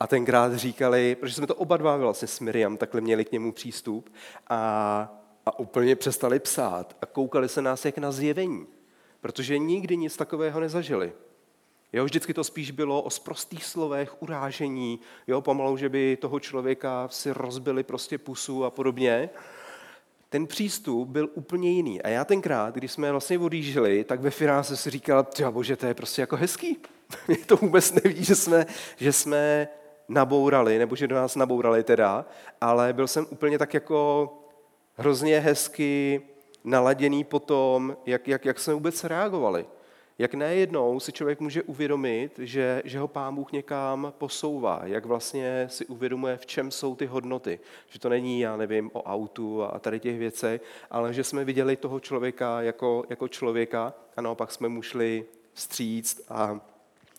a 0.00 0.06
tenkrát 0.06 0.54
říkali, 0.54 1.14
protože 1.14 1.34
jsme 1.34 1.46
to 1.46 1.54
oba 1.54 1.76
dva 1.76 1.96
vlastně 1.96 2.28
s 2.28 2.40
Miriam 2.40 2.76
takhle 2.76 3.00
měli 3.00 3.24
k 3.24 3.32
němu 3.32 3.52
přístup 3.52 4.12
a, 4.48 4.58
a 5.46 5.58
úplně 5.58 5.96
přestali 5.96 6.38
psát 6.38 6.96
a 7.02 7.06
koukali 7.06 7.48
se 7.48 7.62
nás 7.62 7.84
jak 7.84 7.98
na 7.98 8.12
zjevení, 8.12 8.66
protože 9.20 9.58
nikdy 9.58 9.96
nic 9.96 10.16
takového 10.16 10.60
nezažili. 10.60 11.12
Jo, 11.92 12.04
vždycky 12.04 12.34
to 12.34 12.44
spíš 12.44 12.70
bylo 12.70 13.02
o 13.02 13.10
sprostých 13.10 13.64
slovech, 13.64 14.22
urážení, 14.22 15.00
jo, 15.26 15.40
pomalu, 15.40 15.76
že 15.76 15.88
by 15.88 16.16
toho 16.20 16.40
člověka 16.40 17.08
si 17.08 17.30
rozbili 17.32 17.82
prostě 17.82 18.18
pusu 18.18 18.64
a 18.64 18.70
podobně. 18.70 19.30
Ten 20.28 20.46
přístup 20.46 21.08
byl 21.08 21.28
úplně 21.34 21.70
jiný. 21.70 22.02
A 22.02 22.08
já 22.08 22.24
tenkrát, 22.24 22.74
když 22.74 22.92
jsme 22.92 23.10
vlastně 23.10 23.38
odjížděli, 23.38 24.04
tak 24.04 24.20
ve 24.20 24.30
finále 24.30 24.64
jsem 24.64 24.76
si 24.76 24.90
říkal, 24.90 25.26
bože, 25.50 25.76
to 25.76 25.86
je 25.86 25.94
prostě 25.94 26.22
jako 26.22 26.36
hezký. 26.36 26.78
Mě 27.28 27.36
to 27.36 27.56
vůbec 27.56 27.92
neví, 27.92 28.24
že 28.24 28.34
jsme, 28.34 28.66
že 28.96 29.12
jsme 29.12 29.68
nabourali, 30.08 30.78
nebo 30.78 30.96
že 30.96 31.06
do 31.06 31.16
nás 31.16 31.36
nabourali 31.36 31.84
teda, 31.84 32.26
ale 32.60 32.92
byl 32.92 33.06
jsem 33.06 33.26
úplně 33.30 33.58
tak 33.58 33.74
jako 33.74 34.28
hrozně 34.96 35.40
hezky 35.40 36.22
naladěný 36.64 37.24
po 37.24 37.38
tom, 37.38 37.96
jak, 38.06 38.28
jak, 38.28 38.44
jak 38.44 38.58
jsme 38.58 38.74
vůbec 38.74 39.04
reagovali 39.04 39.66
jak 40.18 40.34
nejednou 40.34 41.00
si 41.00 41.12
člověk 41.12 41.40
může 41.40 41.62
uvědomit, 41.62 42.32
že, 42.38 42.82
že 42.84 42.98
ho 42.98 43.08
pán 43.08 43.34
Bůh 43.34 43.52
někam 43.52 44.12
posouvá, 44.18 44.80
jak 44.84 45.06
vlastně 45.06 45.66
si 45.70 45.86
uvědomuje, 45.86 46.36
v 46.36 46.46
čem 46.46 46.70
jsou 46.70 46.96
ty 46.96 47.06
hodnoty. 47.06 47.60
Že 47.88 47.98
to 47.98 48.08
není, 48.08 48.40
já 48.40 48.56
nevím, 48.56 48.90
o 48.92 49.02
autu 49.02 49.62
a 49.62 49.78
tady 49.78 50.00
těch 50.00 50.18
věcech, 50.18 50.62
ale 50.90 51.14
že 51.14 51.24
jsme 51.24 51.44
viděli 51.44 51.76
toho 51.76 52.00
člověka 52.00 52.62
jako, 52.62 53.04
jako 53.10 53.28
člověka 53.28 53.94
a 54.16 54.20
naopak 54.20 54.52
jsme 54.52 54.68
mu 54.68 54.82
šli 54.82 55.24
vstříct 55.52 56.20
a, 56.28 56.60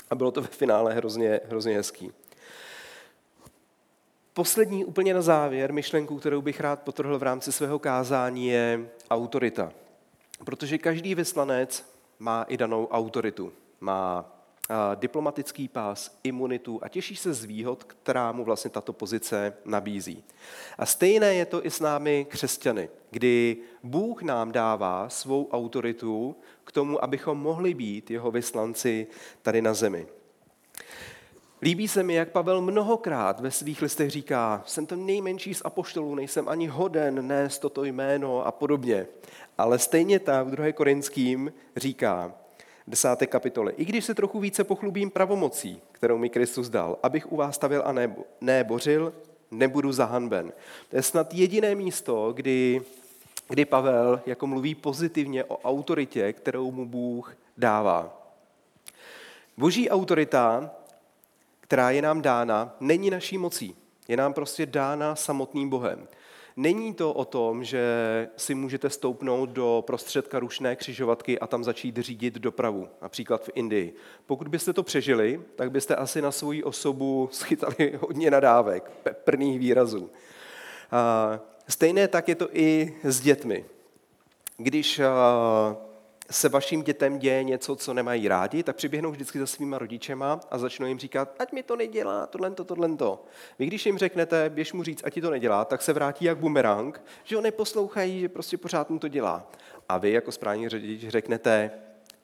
a 0.10 0.16
bylo 0.16 0.32
to 0.32 0.42
ve 0.42 0.48
finále 0.48 0.94
hrozně, 0.94 1.40
hrozně 1.50 1.76
hezký. 1.76 2.12
Poslední 4.34 4.86
úplně 4.86 5.14
na 5.14 5.22
závěr 5.22 5.74
myšlenku, 5.74 6.18
kterou 6.18 6.42
bych 6.42 6.60
rád 6.60 6.82
potrhl 6.82 7.20
v 7.20 7.24
rámci 7.24 7.52
svého 7.52 7.80
kázání, 7.80 8.48
je 8.48 8.90
autorita. 9.10 9.72
Protože 10.46 10.78
každý 10.78 11.16
vyslanec 11.16 11.99
má 12.20 12.44
i 12.44 12.58
danou 12.58 12.88
autoritu, 12.88 13.54
má 13.80 14.36
diplomatický 14.96 15.68
pás, 15.68 16.20
imunitu 16.24 16.80
a 16.84 16.90
těší 16.90 17.16
se 17.16 17.34
z 17.34 17.44
výhod, 17.44 17.84
která 17.84 18.32
mu 18.32 18.44
vlastně 18.44 18.72
tato 18.72 18.94
pozice 18.94 19.54
nabízí. 19.66 20.24
A 20.78 20.86
stejné 20.86 21.36
je 21.36 21.46
to 21.46 21.66
i 21.66 21.72
s 21.72 21.80
námi 21.80 22.26
křesťany, 22.30 22.90
kdy 23.12 23.58
Bůh 23.84 24.22
nám 24.22 24.52
dává 24.52 25.10
svou 25.10 25.50
autoritu 25.52 26.36
k 26.64 26.72
tomu, 26.72 27.04
abychom 27.04 27.38
mohli 27.38 27.74
být 27.74 28.12
jeho 28.12 28.32
vyslanci 28.32 29.08
tady 29.42 29.62
na 29.62 29.74
zemi. 29.74 30.08
Líbí 31.62 31.88
se 31.88 32.04
mi, 32.04 32.14
jak 32.14 32.30
Pavel 32.30 32.62
mnohokrát 32.62 33.40
ve 33.40 33.52
svých 33.52 33.82
listech 33.82 34.10
říká, 34.10 34.64
jsem 34.66 34.86
to 34.86 34.96
nejmenší 34.96 35.54
z 35.54 35.62
apoštolů, 35.66 36.16
nejsem 36.16 36.50
ani 36.50 36.68
hoden 36.68 37.28
nést 37.28 37.60
toto 37.60 37.84
jméno 37.84 38.46
a 38.46 38.52
podobně. 38.52 39.08
Ale 39.60 39.80
stejně 39.80 40.20
tak 40.20 40.48
v 40.48 40.52
2. 40.52 40.72
Korinským 40.72 41.54
říká, 41.76 42.34
v 42.88 42.90
desáté 42.90 43.28
kapitole, 43.28 43.72
i 43.72 43.86
když 43.86 44.06
se 44.06 44.16
trochu 44.16 44.40
více 44.40 44.64
pochlubím 44.64 45.12
pravomocí, 45.12 45.82
kterou 45.92 46.18
mi 46.18 46.30
Kristus 46.30 46.70
dal, 46.70 46.98
abych 47.04 47.32
u 47.32 47.36
vás 47.36 47.56
stavil 47.56 47.82
a 47.86 47.92
ne, 47.92 48.16
ne 48.42 48.64
bořil, 48.64 49.14
nebudu 49.52 49.92
zahanben. 49.92 50.54
To 50.90 50.96
je 50.96 51.02
snad 51.04 51.34
jediné 51.34 51.76
místo, 51.76 52.34
kdy, 52.34 52.82
kdy 53.50 53.66
Pavel 53.66 54.22
jako 54.26 54.48
mluví 54.48 54.76
pozitivně 54.76 55.44
o 55.44 55.58
autoritě, 55.58 56.34
kterou 56.34 56.72
mu 56.72 56.86
Bůh 56.86 57.38
dává. 57.58 58.32
Boží 59.58 59.90
autorita, 59.90 60.72
která 61.60 61.92
je 61.92 62.02
nám 62.02 62.22
dána, 62.22 62.76
není 62.80 63.10
naší 63.10 63.38
mocí. 63.38 63.76
Je 64.08 64.18
nám 64.18 64.34
prostě 64.34 64.66
dána 64.66 65.16
samotným 65.16 65.70
Bohem. 65.70 66.08
Není 66.60 66.94
to 66.94 67.14
o 67.14 67.26
tom, 67.26 67.64
že 67.64 67.84
si 68.38 68.56
můžete 68.56 68.90
stoupnout 68.90 69.50
do 69.50 69.84
prostředka 69.88 70.40
rušné 70.40 70.76
křižovatky 70.76 71.40
a 71.40 71.48
tam 71.48 71.64
začít 71.64 71.98
řídit 71.98 72.34
dopravu, 72.34 72.90
například 73.02 73.44
v 73.44 73.50
Indii. 73.56 73.96
Pokud 74.26 74.48
byste 74.48 74.74
to 74.74 74.84
přežili, 74.84 75.42
tak 75.56 75.72
byste 75.72 75.96
asi 75.96 76.22
na 76.22 76.32
svoji 76.32 76.64
osobu 76.64 77.30
schytali 77.32 77.94
hodně 78.00 78.32
nadávek, 78.32 78.92
peprných 79.04 79.60
výrazů. 79.60 80.10
Stejné 81.68 82.08
tak 82.08 82.28
je 82.28 82.36
to 82.36 82.50
i 82.52 82.96
s 83.04 83.22
dětmi. 83.22 83.66
Když 84.58 85.02
se 86.32 86.50
vašim 86.50 86.84
dětem 86.84 87.20
děje 87.20 87.44
něco, 87.44 87.76
co 87.76 87.94
nemají 87.94 88.28
rádi, 88.28 88.64
tak 88.64 88.76
přiběhnou 88.76 89.12
vždycky 89.12 89.40
za 89.40 89.48
svýma 89.48 89.78
rodičema 89.78 90.40
a 90.52 90.58
začnou 90.58 90.86
jim 90.88 91.00
říkat, 91.00 91.36
ať 91.40 91.52
mi 91.52 91.64
to 91.64 91.76
nedělá, 91.76 92.28
tohle, 92.28 92.52
to, 92.52 92.64
tohle. 92.64 92.96
To. 92.96 93.26
Vy 93.60 93.66
když 93.66 93.86
jim 93.86 93.98
řeknete, 93.98 94.50
běž 94.50 94.74
mu 94.74 94.84
říct, 94.84 95.02
ať 95.06 95.14
ti 95.14 95.22
to 95.22 95.30
nedělá, 95.30 95.66
tak 95.66 95.82
se 95.82 95.94
vrátí 95.94 96.26
jak 96.26 96.38
bumerang, 96.38 97.02
že 97.24 97.36
ho 97.36 97.42
neposlouchají, 97.42 98.20
že 98.20 98.30
prostě 98.30 98.58
pořád 98.58 98.90
mu 98.90 99.00
to 99.00 99.08
dělá. 99.08 99.52
A 99.90 99.98
vy 99.98 100.12
jako 100.12 100.32
správný 100.32 100.70
řidič 100.70 101.08
řeknete, 101.08 101.72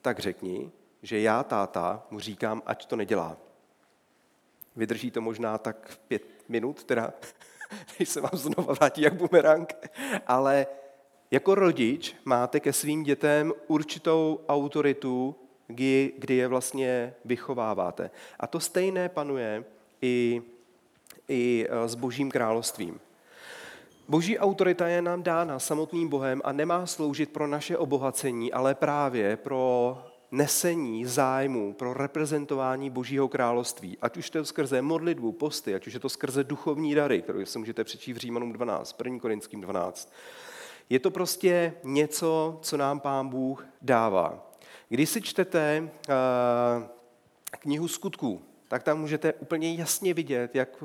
tak 0.02 0.20
řekni, 0.20 0.72
že 1.02 1.20
já, 1.20 1.44
táta, 1.44 2.04
mu 2.12 2.20
říkám, 2.20 2.62
ať 2.66 2.86
to 2.86 2.96
nedělá. 2.96 3.38
Vydrží 4.76 5.12
to 5.12 5.22
možná 5.22 5.58
tak 5.58 5.98
pět 6.08 6.24
minut, 6.50 6.84
teda, 6.84 7.14
než 8.00 8.10
se 8.10 8.22
vám 8.22 8.32
znova 8.34 8.74
vrátí 8.74 9.02
jak 9.02 9.14
bumerang, 9.14 9.74
ale 10.28 10.68
jako 11.32 11.56
rodič 11.56 12.16
máte 12.26 12.60
ke 12.60 12.74
svým 12.74 13.04
dětem 13.04 13.54
určitou 13.68 14.40
autoritu, 14.48 15.36
kdy, 15.68 16.14
je 16.28 16.48
vlastně 16.48 17.14
vychováváte. 17.26 18.12
A 18.40 18.48
to 18.48 18.60
stejné 18.60 19.10
panuje 19.10 19.64
i, 20.02 20.42
i 21.28 21.68
e, 21.70 21.88
s 21.88 21.96
Božím 21.96 22.32
královstvím. 22.32 23.00
Boží 24.08 24.40
autorita 24.40 24.88
je 24.88 25.02
nám 25.02 25.24
dána 25.24 25.60
samotným 25.60 26.10
Bohem 26.10 26.42
a 26.44 26.52
nemá 26.52 26.86
sloužit 26.86 27.32
pro 27.32 27.48
naše 27.48 27.78
obohacení, 27.78 28.54
ale 28.54 28.76
právě 28.76 29.38
pro 29.38 29.98
nesení 30.32 31.06
zájmu, 31.06 31.74
pro 31.74 31.94
reprezentování 31.94 32.90
Božího 32.90 33.28
království. 33.28 33.98
Ať 34.02 34.18
už 34.18 34.30
to 34.30 34.38
je 34.38 34.46
skrze 34.46 34.82
modlitbu, 34.82 35.32
posty, 35.32 35.76
ať 35.76 35.88
už 35.88 35.94
je 35.94 36.00
to 36.00 36.10
skrze 36.10 36.44
duchovní 36.44 36.96
dary, 36.96 37.22
které 37.22 37.46
se 37.46 37.60
můžete 37.60 37.84
přečíst 37.84 38.18
v 38.18 38.20
Římanům 38.20 38.54
12, 38.54 38.96
1. 39.04 39.20
Korinským 39.20 39.62
12. 39.62 40.14
Je 40.90 41.00
to 41.00 41.12
prostě 41.12 41.74
něco, 41.84 42.60
co 42.62 42.78
nám 42.78 43.00
Pán 43.00 43.30
Bůh 43.30 43.66
dává. 43.82 44.52
Když 44.90 45.10
si 45.10 45.22
čtete 45.22 45.82
uh, 45.82 46.84
knihu 47.50 47.88
skutků, 47.88 48.42
tak 48.68 48.84
tam 48.84 49.00
můžete 49.00 49.34
úplně 49.34 49.76
jasně 49.76 50.14
vidět, 50.14 50.56
jak 50.56 50.84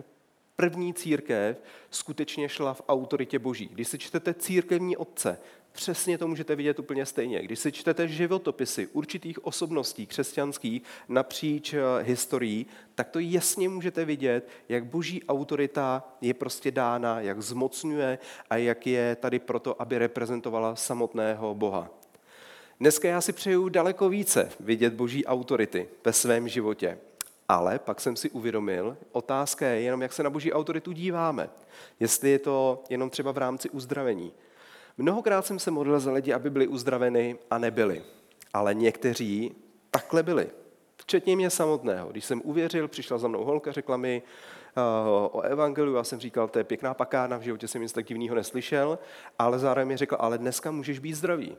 první 0.57 0.95
církev 0.95 1.63
skutečně 1.91 2.49
šla 2.49 2.75
v 2.75 2.83
autoritě 2.89 3.39
Boží. 3.39 3.69
Když 3.73 3.89
si 3.89 3.99
čtete 3.99 4.35
církevní 4.35 4.97
otce, 4.97 5.39
přesně 5.73 6.19
to 6.19 6.29
můžete 6.29 6.57
vidět 6.57 6.79
úplně 6.79 7.07
stejně. 7.07 7.43
Když 7.43 7.59
si 7.59 7.73
čtete 7.73 8.09
životopisy 8.09 8.87
určitých 8.87 9.45
osobností 9.45 10.07
křesťanských 10.07 10.83
napříč 11.09 11.75
eh, 11.75 11.81
historií, 12.03 12.67
tak 12.95 13.09
to 13.09 13.19
jasně 13.19 13.69
můžete 13.69 14.05
vidět, 14.05 14.49
jak 14.69 14.85
boží 14.85 15.23
autorita 15.25 16.05
je 16.21 16.35
prostě 16.35 16.71
dána, 16.71 17.21
jak 17.21 17.43
zmocňuje 17.43 18.19
a 18.51 18.57
jak 18.57 18.87
je 18.87 19.17
tady 19.17 19.39
proto, 19.39 19.83
aby 19.83 19.99
reprezentovala 19.99 20.77
samotného 20.77 21.55
Boha. 21.55 21.91
Dneska 22.81 23.09
já 23.09 23.21
si 23.21 23.33
přeju 23.33 23.69
daleko 23.69 24.09
více 24.09 24.51
vidět 24.61 24.95
boží 24.95 25.27
autority 25.27 25.89
ve 26.05 26.13
svém 26.13 26.49
životě. 26.49 26.99
Ale 27.49 27.79
pak 27.79 28.01
jsem 28.01 28.17
si 28.17 28.31
uvědomil, 28.31 28.97
otázka 29.13 29.67
je 29.67 29.81
jenom, 29.81 30.03
jak 30.03 30.13
se 30.13 30.23
na 30.23 30.31
boží 30.31 30.53
autoritu 30.53 30.93
díváme. 30.93 31.51
Jestli 32.01 32.31
je 32.31 32.39
to 32.39 32.85
jenom 32.91 33.11
třeba 33.11 33.33
v 33.33 33.39
rámci 33.39 33.71
uzdravení. 33.71 34.33
Mnohokrát 35.03 35.47
jsem 35.47 35.59
se 35.59 35.71
modlil 35.71 36.01
za 36.01 36.13
lidi, 36.13 36.33
aby 36.33 36.51
byli 36.51 36.67
uzdraveni 36.67 37.39
a 37.51 37.59
nebyli. 37.59 38.03
Ale 38.55 38.75
někteří 38.75 39.55
takhle 39.91 40.23
byli. 40.23 40.51
Včetně 40.97 41.37
mě 41.37 41.51
samotného. 41.51 42.09
Když 42.09 42.25
jsem 42.25 42.41
uvěřil, 42.45 42.89
přišla 42.89 43.19
za 43.19 43.29
mnou 43.29 43.45
holka, 43.45 43.73
řekla 43.73 43.97
mi 43.97 44.23
uh, 44.77 45.39
o 45.39 45.41
evangeliu, 45.41 45.95
já 45.95 46.05
jsem 46.05 46.21
říkal, 46.21 46.49
to 46.49 46.59
je 46.59 46.65
pěkná 46.65 46.95
pakárna, 46.95 47.37
v 47.37 47.43
životě 47.43 47.69
jsem 47.69 47.83
nic 47.83 47.93
tak 47.93 48.07
divného 48.07 48.35
neslyšel, 48.35 48.99
ale 49.39 49.59
zároveň 49.59 49.89
mi 49.89 49.97
řekla, 49.97 50.19
ale 50.19 50.39
dneska 50.39 50.71
můžeš 50.71 50.99
být 50.99 51.15
zdravý. 51.15 51.57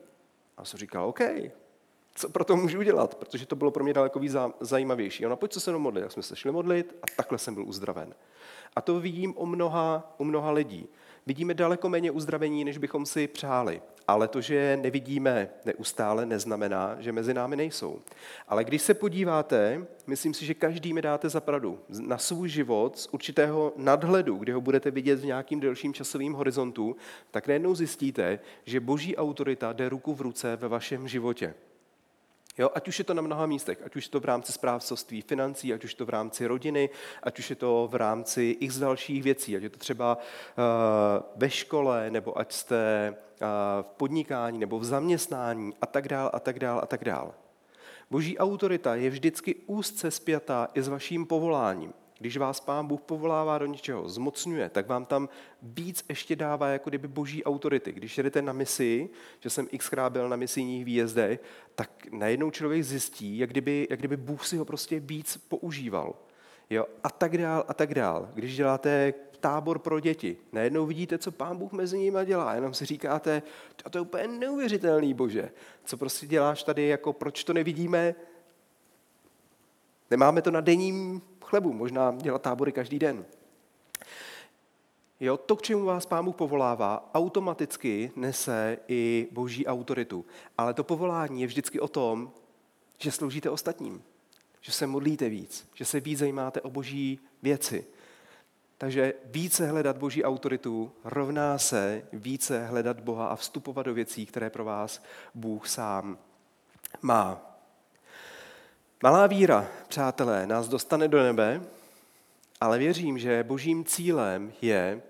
A 0.58 0.66
jsem 0.66 0.80
říkal, 0.80 1.06
OK, 1.06 1.20
co 2.16 2.30
pro 2.30 2.44
to 2.44 2.56
můžu 2.56 2.80
udělat, 2.80 3.16
protože 3.16 3.46
to 3.46 3.56
bylo 3.56 3.72
pro 3.72 3.84
mě 3.84 3.94
daleko 3.94 4.20
víc 4.20 4.36
zajímavější. 4.60 5.26
Ona, 5.26 5.36
pojď 5.36 5.54
se 5.54 5.60
se 5.60 5.72
modlit. 5.72 6.02
Jak 6.02 6.12
jsme 6.12 6.24
se 6.24 6.36
šli 6.36 6.52
modlit 6.52 6.96
a 7.02 7.06
takhle 7.16 7.38
jsem 7.38 7.54
byl 7.54 7.64
uzdraven. 7.64 8.14
A 8.76 8.82
to 8.82 9.00
vidím 9.00 9.34
u 9.38 9.46
mnoha, 9.46 10.16
u 10.18 10.24
mnoha 10.24 10.52
lidí. 10.52 10.88
Vidíme 11.28 11.54
daleko 11.54 11.90
méně 11.90 12.12
uzdravení, 12.12 12.66
než 12.66 12.78
bychom 12.78 13.06
si 13.06 13.28
přáli. 13.28 13.82
Ale 14.08 14.28
to, 14.28 14.42
že 14.42 14.56
je 14.56 14.78
nevidíme 14.78 15.50
neustále, 15.66 16.26
neznamená, 16.26 16.98
že 17.00 17.12
mezi 17.12 17.34
námi 17.34 17.56
nejsou. 17.56 18.02
Ale 18.48 18.64
když 18.64 18.82
se 18.82 18.94
podíváte, 18.94 19.86
myslím 20.08 20.34
si, 20.34 20.46
že 20.46 20.54
každý 20.54 20.94
mi 20.94 21.02
dáte 21.02 21.30
za 21.30 21.42
pravdu, 21.42 21.80
na 22.00 22.18
svůj 22.18 22.50
život 22.50 23.00
z 23.00 23.08
určitého 23.12 23.74
nadhledu, 23.76 24.36
kdy 24.36 24.52
ho 24.52 24.62
budete 24.62 24.92
vidět 24.92 25.20
v 25.20 25.26
nějakým 25.26 25.60
delším 25.60 25.94
časovým 25.94 26.34
horizontu, 26.34 26.96
tak 27.32 27.48
najednou 27.48 27.76
zjistíte, 27.76 28.40
že 28.66 28.80
boží 28.80 29.16
autorita 29.16 29.74
jde 29.74 29.90
ruku 29.90 30.14
v 30.14 30.22
ruce 30.22 30.56
ve 30.56 30.68
vašem 30.68 31.08
životě. 31.08 31.54
Jo, 32.62 32.70
ať 32.74 32.88
už 32.88 33.00
je 33.00 33.06
to 33.06 33.14
na 33.14 33.22
mnoha 33.22 33.46
místech, 33.46 33.82
ať 33.86 33.96
už 33.96 34.06
je 34.06 34.12
to 34.12 34.20
v 34.20 34.26
rámci 34.26 34.54
správcovství 34.54 35.22
financí, 35.22 35.74
ať 35.74 35.84
už 35.84 35.92
je 35.92 35.98
to 35.98 36.06
v 36.06 36.10
rámci 36.10 36.48
rodiny, 36.48 36.90
ať 37.24 37.40
už 37.40 37.50
je 37.50 37.56
to 37.56 37.88
v 37.92 37.96
rámci 37.96 38.58
x 38.60 38.78
dalších 38.78 39.24
věcí, 39.24 39.58
ať 39.58 39.64
je 39.64 39.70
to 39.70 39.78
třeba 39.78 40.18
uh, 40.18 40.24
ve 41.36 41.50
škole, 41.50 42.10
nebo 42.10 42.38
ať 42.40 42.54
jste 42.54 43.14
uh, 43.42 43.48
v 43.82 43.86
podnikání, 43.98 44.60
nebo 44.60 44.80
v 44.80 44.86
zaměstnání 44.86 45.74
a 45.82 45.86
tak 45.86 46.08
dál, 46.08 46.30
a 46.34 46.40
tak 46.40 46.60
dál, 46.60 46.80
a 46.84 46.86
tak 46.86 47.04
dál. 47.04 47.34
Boží 48.12 48.38
autorita 48.38 48.96
je 48.96 49.10
vždycky 49.10 49.56
úzce 49.56 50.12
spjatá 50.12 50.68
i 50.74 50.82
s 50.82 50.88
vaším 50.88 51.26
povoláním. 51.26 51.94
Když 52.22 52.38
vás 52.38 52.60
Pán 52.60 52.88
Bůh 52.88 53.02
povolává 53.02 53.58
do 53.58 53.66
něčeho, 53.66 54.10
zmocňuje, 54.10 54.70
tak 54.70 54.88
vám 54.88 55.06
tam 55.06 55.30
víc 55.62 56.06
ještě 56.10 56.36
dává 56.36 56.68
jako 56.68 56.90
kdyby 56.90 57.08
boží 57.08 57.44
autority. 57.44 57.92
Když 57.92 58.18
jedete 58.18 58.42
na 58.42 58.54
misi, 58.54 59.10
že 59.40 59.50
jsem 59.50 59.68
xkrát 59.78 60.12
byl 60.12 60.30
na 60.30 60.36
misijních 60.36 60.86
výjezdech, 60.86 61.42
tak 61.76 62.08
najednou 62.12 62.52
člověk 62.52 62.84
zjistí, 62.84 63.38
jak 63.38 63.50
kdyby, 63.50 63.88
jak 63.90 64.00
kdyby 64.00 64.18
Bůh 64.18 64.48
si 64.48 64.58
ho 64.58 64.66
prostě 64.66 65.00
víc 65.00 65.38
používal. 65.38 66.16
Jo? 66.70 66.86
A 67.04 67.10
tak 67.10 67.38
dál, 67.38 67.66
a 67.68 67.74
tak 67.74 67.94
dál. 67.94 68.30
Když 68.34 68.56
děláte 68.56 69.14
tábor 69.40 69.80
pro 69.80 70.00
děti, 70.00 70.38
najednou 70.52 70.86
vidíte, 70.86 71.18
co 71.18 71.32
pán 71.32 71.58
Bůh 71.58 71.72
mezi 71.72 72.00
nimi 72.00 72.20
dělá. 72.26 72.56
Jenom 72.56 72.74
si 72.74 72.86
říkáte, 72.86 73.42
to 73.90 73.98
je 73.98 74.02
úplně 74.02 74.28
neuvěřitelný, 74.28 75.14
bože. 75.14 75.52
Co 75.86 75.98
prostě 75.98 76.28
děláš 76.28 76.64
tady, 76.64 76.88
jako 76.88 77.14
proč 77.14 77.44
to 77.44 77.54
nevidíme? 77.54 78.16
Nemáme 80.12 80.42
to 80.42 80.52
na 80.52 80.62
denním 80.62 81.22
chlebu, 81.52 81.74
možná 81.74 82.12
dělat 82.12 82.42
tábory 82.42 82.72
každý 82.72 83.00
den. 83.00 83.26
Jo, 85.20 85.38
to, 85.38 85.56
k 85.56 85.62
čemu 85.62 85.86
vás 85.86 86.06
Pán 86.06 86.26
Bůh 86.26 86.36
povolává, 86.36 87.10
automaticky 87.14 88.12
nese 88.16 88.78
i 88.88 89.28
boží 89.32 89.68
autoritu. 89.68 90.26
Ale 90.58 90.74
to 90.74 90.84
povolání 90.84 91.42
je 91.42 91.48
vždycky 91.48 91.80
o 91.80 91.88
tom, 91.88 92.32
že 92.98 93.12
sloužíte 93.12 93.50
ostatním, 93.50 94.04
že 94.62 94.72
se 94.72 94.88
modlíte 94.88 95.30
víc, 95.30 95.68
že 95.76 95.86
se 95.86 96.00
víc 96.00 96.20
zajímáte 96.20 96.62
o 96.62 96.70
boží 96.70 97.20
věci. 97.42 97.86
Takže 98.78 99.14
více 99.26 99.68
hledat 99.68 99.98
boží 99.98 100.24
autoritu 100.24 100.92
rovná 101.04 101.58
se 101.58 102.08
více 102.14 102.66
hledat 102.66 103.00
Boha 103.00 103.28
a 103.28 103.36
vstupovat 103.36 103.86
do 103.86 103.94
věcí, 103.94 104.26
které 104.26 104.50
pro 104.50 104.66
vás 104.66 105.04
Bůh 105.36 105.68
sám 105.68 106.18
má. 107.02 107.51
Malá 109.04 109.28
víra, 109.28 109.68
přátelé, 109.88 110.48
nás 110.48 110.68
dostane 110.68 111.08
do 111.08 111.24
nebe, 111.24 111.62
ale 112.62 112.78
věřím, 112.78 113.18
že 113.20 113.44
božím 113.44 113.86
cílem 113.86 114.54
je, 114.62 115.02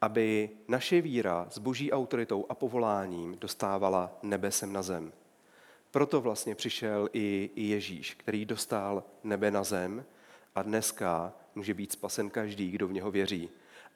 aby 0.00 0.50
naše 0.68 1.00
víra 1.00 1.46
s 1.50 1.58
boží 1.58 1.92
autoritou 1.92 2.46
a 2.48 2.54
povoláním 2.54 3.36
dostávala 3.40 4.18
nebesem 4.22 4.72
na 4.72 4.82
zem. 4.82 5.12
Proto 5.90 6.20
vlastně 6.20 6.54
přišel 6.54 7.08
i, 7.12 7.50
Ježíš, 7.56 8.14
který 8.14 8.44
dostal 8.44 9.02
nebe 9.24 9.50
na 9.50 9.64
zem 9.64 10.04
a 10.54 10.62
dneska 10.62 11.32
může 11.54 11.74
být 11.74 11.92
spasen 11.92 12.30
každý, 12.30 12.70
kdo 12.70 12.88
v 12.88 12.92
něho 12.92 13.10
věří. 13.10 13.48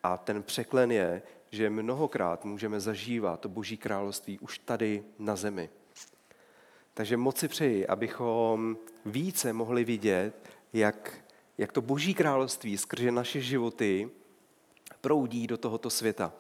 A 0.03 0.17
ten 0.17 0.43
překlen 0.43 0.93
je, 0.93 1.23
že 1.51 1.71
mnohokrát 1.71 2.45
můžeme 2.45 2.81
zažívat 2.81 3.47
boží 3.47 3.77
království 3.77 4.39
už 4.39 4.59
tady 4.59 5.05
na 5.19 5.37
zemi. 5.37 5.71
Takže 6.99 7.17
moc 7.17 7.39
si 7.39 7.49
přeji, 7.49 7.87
abychom 7.87 8.77
více 9.07 9.53
mohli 9.53 9.85
vidět, 9.85 10.51
jak, 10.73 11.25
jak 11.59 11.73
to 11.73 11.81
boží 11.81 12.15
království 12.15 12.79
skrze 12.79 13.11
naše 13.11 13.41
životy 13.41 14.11
proudí 15.01 15.47
do 15.47 15.59
tohoto 15.59 15.91
světa. 15.91 16.33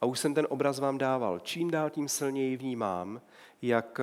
A 0.00 0.06
už 0.06 0.18
jsem 0.18 0.34
ten 0.34 0.46
obraz 0.50 0.78
vám 0.78 0.98
dával. 0.98 1.38
Čím 1.38 1.70
dál 1.70 1.90
tím 1.90 2.08
silněji 2.08 2.56
vnímám, 2.56 3.20
jak, 3.62 4.00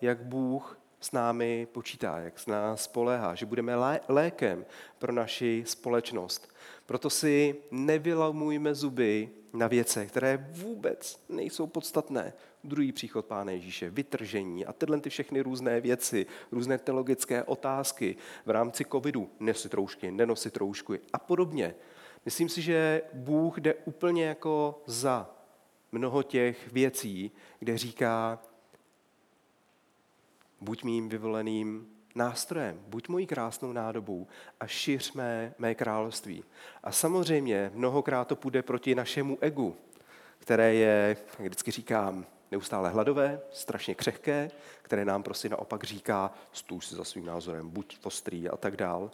jak 0.00 0.22
Bůh 0.22 0.78
s 1.00 1.12
námi 1.12 1.68
počítá, 1.72 2.18
jak 2.18 2.38
s 2.38 2.46
nás 2.46 2.82
spoléhá, 2.82 3.34
že 3.34 3.46
budeme 3.46 3.76
lé, 3.76 4.00
lékem 4.08 4.64
pro 4.98 5.12
naši 5.12 5.64
společnost. 5.66 6.54
Proto 6.86 7.10
si 7.10 7.56
nevylamujme 7.70 8.74
zuby 8.74 9.30
na 9.52 9.66
věce, 9.66 10.06
které 10.06 10.48
vůbec 10.50 11.24
nejsou 11.28 11.66
podstatné. 11.66 12.32
Druhý 12.64 12.92
příchod 12.92 13.26
Pána 13.26 13.52
Ježíše, 13.52 13.90
vytržení 13.90 14.66
a 14.66 14.72
tyhle 14.72 15.00
ty 15.00 15.10
všechny 15.10 15.40
různé 15.40 15.80
věci, 15.80 16.26
různé 16.52 16.78
teologické 16.78 17.42
otázky 17.42 18.16
v 18.46 18.50
rámci 18.50 18.84
covidu, 18.84 19.30
nesit 19.40 19.74
roušky, 19.74 20.10
nenosit 20.10 20.56
roušky 20.56 21.00
a 21.12 21.18
podobně. 21.18 21.74
Myslím 22.24 22.48
si, 22.48 22.62
že 22.62 23.02
Bůh 23.12 23.60
jde 23.60 23.74
úplně 23.74 24.24
jako 24.24 24.82
za 24.86 25.30
mnoho 25.92 26.22
těch 26.22 26.72
věcí, 26.72 27.30
kde 27.58 27.78
říká, 27.78 28.42
buď 30.60 30.84
mým 30.84 31.08
vyvoleným 31.08 31.91
nástrojem, 32.14 32.80
buď 32.88 33.08
mojí 33.08 33.26
krásnou 33.26 33.72
nádobou 33.72 34.26
a 34.60 34.66
šiř 34.66 35.12
mé, 35.12 35.54
mé 35.58 35.74
království. 35.74 36.44
A 36.82 36.92
samozřejmě 36.92 37.70
mnohokrát 37.74 38.28
to 38.28 38.36
půjde 38.36 38.62
proti 38.62 38.94
našemu 38.94 39.38
egu, 39.40 39.76
které 40.38 40.74
je, 40.74 41.16
jak 41.38 41.48
vždycky 41.48 41.70
říkám, 41.70 42.26
neustále 42.50 42.90
hladové, 42.90 43.40
strašně 43.50 43.94
křehké, 43.94 44.50
které 44.82 45.04
nám 45.04 45.22
prostě 45.22 45.48
naopak 45.48 45.84
říká, 45.84 46.32
stůj 46.52 46.80
si 46.80 46.94
za 46.94 47.04
svým 47.04 47.26
názorem, 47.26 47.68
buď 47.68 47.98
ostrý 48.02 48.48
a 48.48 48.56
tak 48.56 48.76
dál. 48.76 49.10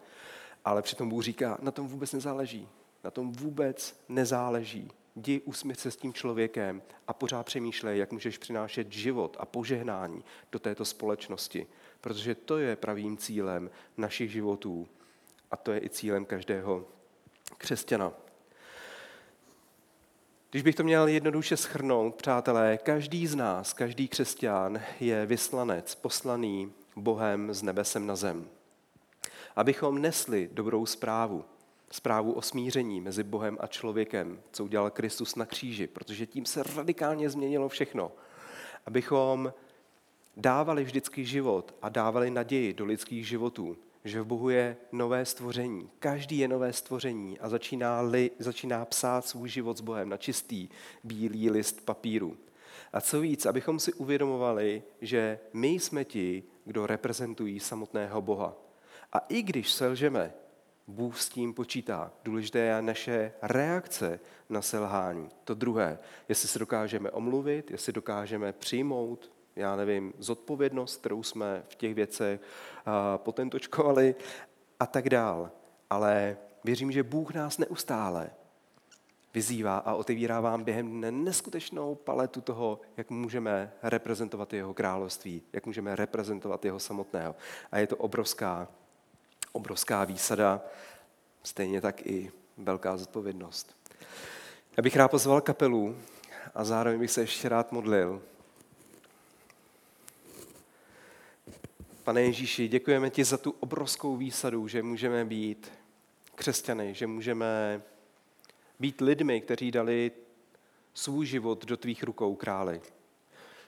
Ale 0.65 0.83
přitom 0.83 1.09
Bůh 1.09 1.23
říká, 1.23 1.59
na 1.63 1.71
tom 1.71 1.89
vůbec 1.89 2.13
nezáleží. 2.13 2.69
Na 3.05 3.11
tom 3.11 3.33
vůbec 3.33 4.01
nezáleží. 4.09 4.91
Jdi 5.17 5.41
usmíř 5.41 5.79
se 5.79 5.91
s 5.91 5.97
tím 5.97 6.13
člověkem 6.13 6.83
a 7.07 7.13
pořád 7.13 7.47
přemýšlej, 7.47 7.99
jak 7.99 8.13
můžeš 8.13 8.39
přinášet 8.39 8.93
život 8.93 9.37
a 9.41 9.47
požehnání 9.47 10.25
do 10.53 10.59
této 10.59 10.85
společnosti. 10.85 11.67
Protože 12.01 12.35
to 12.35 12.59
je 12.59 12.77
pravým 12.77 13.17
cílem 13.17 13.71
našich 13.97 14.31
životů. 14.31 14.89
A 15.51 15.57
to 15.57 15.73
je 15.73 15.85
i 15.85 15.91
cílem 15.91 16.25
každého 16.25 16.85
křesťana. 17.59 18.13
Když 20.51 20.63
bych 20.63 20.75
to 20.75 20.85
měl 20.85 21.09
jednoduše 21.09 21.57
schrnout, 21.57 22.15
přátelé, 22.15 22.79
každý 22.79 23.27
z 23.27 23.35
nás, 23.35 23.73
každý 23.73 24.09
křesťan 24.09 24.81
je 25.01 25.27
vyslanec, 25.27 25.95
poslaný 25.95 26.73
Bohem 26.97 27.55
z 27.55 27.63
nebesem 27.63 28.07
na 28.07 28.17
zem. 28.17 28.49
Abychom 29.57 30.03
nesli 30.03 30.49
dobrou 30.53 30.87
zprávu, 30.87 31.45
zprávu 31.91 32.33
o 32.33 32.43
smíření 32.43 33.01
mezi 33.01 33.23
Bohem 33.23 33.59
a 33.61 33.67
člověkem, 33.67 34.41
co 34.53 34.65
udělal 34.65 34.91
Kristus 34.91 35.37
na 35.37 35.47
kříži, 35.47 35.87
protože 35.87 36.27
tím 36.27 36.47
se 36.47 36.63
radikálně 36.63 37.31
změnilo 37.31 37.69
všechno. 37.69 38.13
Abychom 38.87 39.53
dávali 40.39 40.85
vždycky 40.85 41.25
život 41.25 41.75
a 41.83 41.89
dávali 41.89 42.31
naději 42.31 42.75
do 42.75 42.85
lidských 42.85 43.29
životů, 43.29 43.77
že 44.05 44.21
v 44.23 44.27
Bohu 44.27 44.51
je 44.51 44.77
nové 44.93 45.25
stvoření. 45.25 45.91
Každý 45.99 46.39
je 46.39 46.49
nové 46.49 46.73
stvoření 46.73 47.39
a 47.39 47.49
začíná, 47.49 48.01
li, 48.01 48.31
začíná 48.39 48.85
psát 48.85 49.27
svůj 49.27 49.49
život 49.49 49.77
s 49.77 49.81
Bohem 49.81 50.09
na 50.09 50.17
čistý 50.17 50.69
bílý 51.05 51.51
list 51.51 51.85
papíru. 51.85 52.37
A 52.93 53.01
co 53.01 53.21
víc, 53.21 53.47
abychom 53.47 53.81
si 53.81 53.93
uvědomovali, 53.93 54.83
že 55.01 55.39
my 55.53 55.69
jsme 55.69 56.05
ti, 56.05 56.43
kdo 56.65 56.87
reprezentují 56.87 57.61
samotného 57.61 58.23
Boha. 58.23 58.57
A 59.13 59.19
i 59.19 59.43
když 59.43 59.73
selžeme, 59.73 60.33
Bůh 60.87 61.21
s 61.21 61.29
tím 61.29 61.55
počítá. 61.55 62.13
Důležité 62.25 62.59
je 62.59 62.83
naše 62.83 63.33
reakce 63.43 64.21
na 64.49 64.63
selhání. 64.63 65.29
To 65.45 65.55
druhé, 65.55 65.99
jestli 66.29 66.49
se 66.49 66.59
dokážeme 66.59 67.11
omluvit, 67.11 67.71
jestli 67.71 67.93
dokážeme 67.93 68.53
přijmout, 68.53 69.31
já 69.59 69.77
nevím, 69.77 70.13
zodpovědnost, 70.19 70.97
kterou 70.97 71.23
jsme 71.23 71.63
v 71.69 71.75
těch 71.75 71.95
věcech 71.95 72.41
potentočkovali 73.17 74.15
a 74.81 74.87
tak 74.87 75.11
dál. 75.11 75.51
Ale 75.91 76.37
věřím, 76.65 76.93
že 76.93 77.03
Bůh 77.03 77.35
nás 77.35 77.59
neustále 77.59 78.31
vyzývá 79.35 79.79
a 79.79 79.95
otevírá 79.95 80.41
vám 80.41 80.65
během 80.65 80.91
dne 80.91 81.11
neskutečnou 81.11 81.95
paletu 81.95 82.41
toho, 82.41 82.81
jak 82.97 83.11
můžeme 83.11 83.73
reprezentovat 83.83 84.53
jeho 84.53 84.75
království, 84.75 85.43
jak 85.53 85.67
můžeme 85.67 85.97
reprezentovat 85.97 86.65
jeho 86.65 86.81
samotného. 86.81 87.37
A 87.73 87.79
je 87.79 87.87
to 87.87 87.97
obrovská 87.97 88.69
obrovská 89.53 90.05
výsada, 90.05 90.61
stejně 91.43 91.81
tak 91.81 92.07
i 92.07 92.33
velká 92.57 92.97
zodpovědnost. 92.97 93.75
Já 94.77 94.83
bych 94.83 94.97
rád 94.97 95.09
pozval 95.09 95.41
kapelu 95.41 95.97
a 96.55 96.65
zároveň 96.65 97.01
bych 97.01 97.11
se 97.11 97.21
ještě 97.21 97.49
rád 97.49 97.73
modlil. 97.73 98.23
Pane 102.09 102.23
Ježíši, 102.23 102.69
děkujeme 102.69 103.11
ti 103.11 103.25
za 103.25 103.39
tu 103.39 103.51
obrovskou 103.51 104.17
výsadu, 104.17 104.69
že 104.69 104.83
můžeme 104.83 105.25
být 105.25 105.73
křesťany, 106.35 106.95
že 106.95 107.07
můžeme 107.07 107.83
být 108.81 109.01
lidmi, 109.01 109.41
kteří 109.41 109.71
dali 109.71 110.13
svůj 110.95 111.27
život 111.27 111.67
do 111.67 111.77
tvých 111.77 112.03
rukou, 112.03 112.35
králi. 112.35 112.81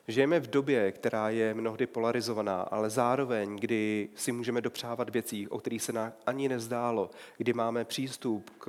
Žijeme 0.08 0.40
v 0.40 0.50
době, 0.50 0.92
která 0.92 1.30
je 1.30 1.54
mnohdy 1.54 1.86
polarizovaná, 1.86 2.62
ale 2.62 2.90
zároveň, 2.90 3.56
kdy 3.56 4.08
si 4.14 4.32
můžeme 4.32 4.60
dopřávat 4.60 5.10
věcí, 5.10 5.48
o 5.48 5.58
kterých 5.58 5.82
se 5.82 5.92
nám 5.92 6.12
ani 6.26 6.48
nezdálo, 6.48 7.10
kdy 7.36 7.52
máme 7.52 7.84
přístup 7.84 8.50
k, 8.58 8.66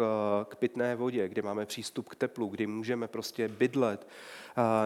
k 0.50 0.56
pitné 0.56 0.96
vodě, 0.96 1.28
kdy 1.28 1.42
máme 1.42 1.66
přístup 1.66 2.10
k 2.10 2.16
teplu, 2.16 2.48
kdy 2.48 2.68
můžeme 2.68 3.08
prostě 3.08 3.48
bydlet. 3.48 4.08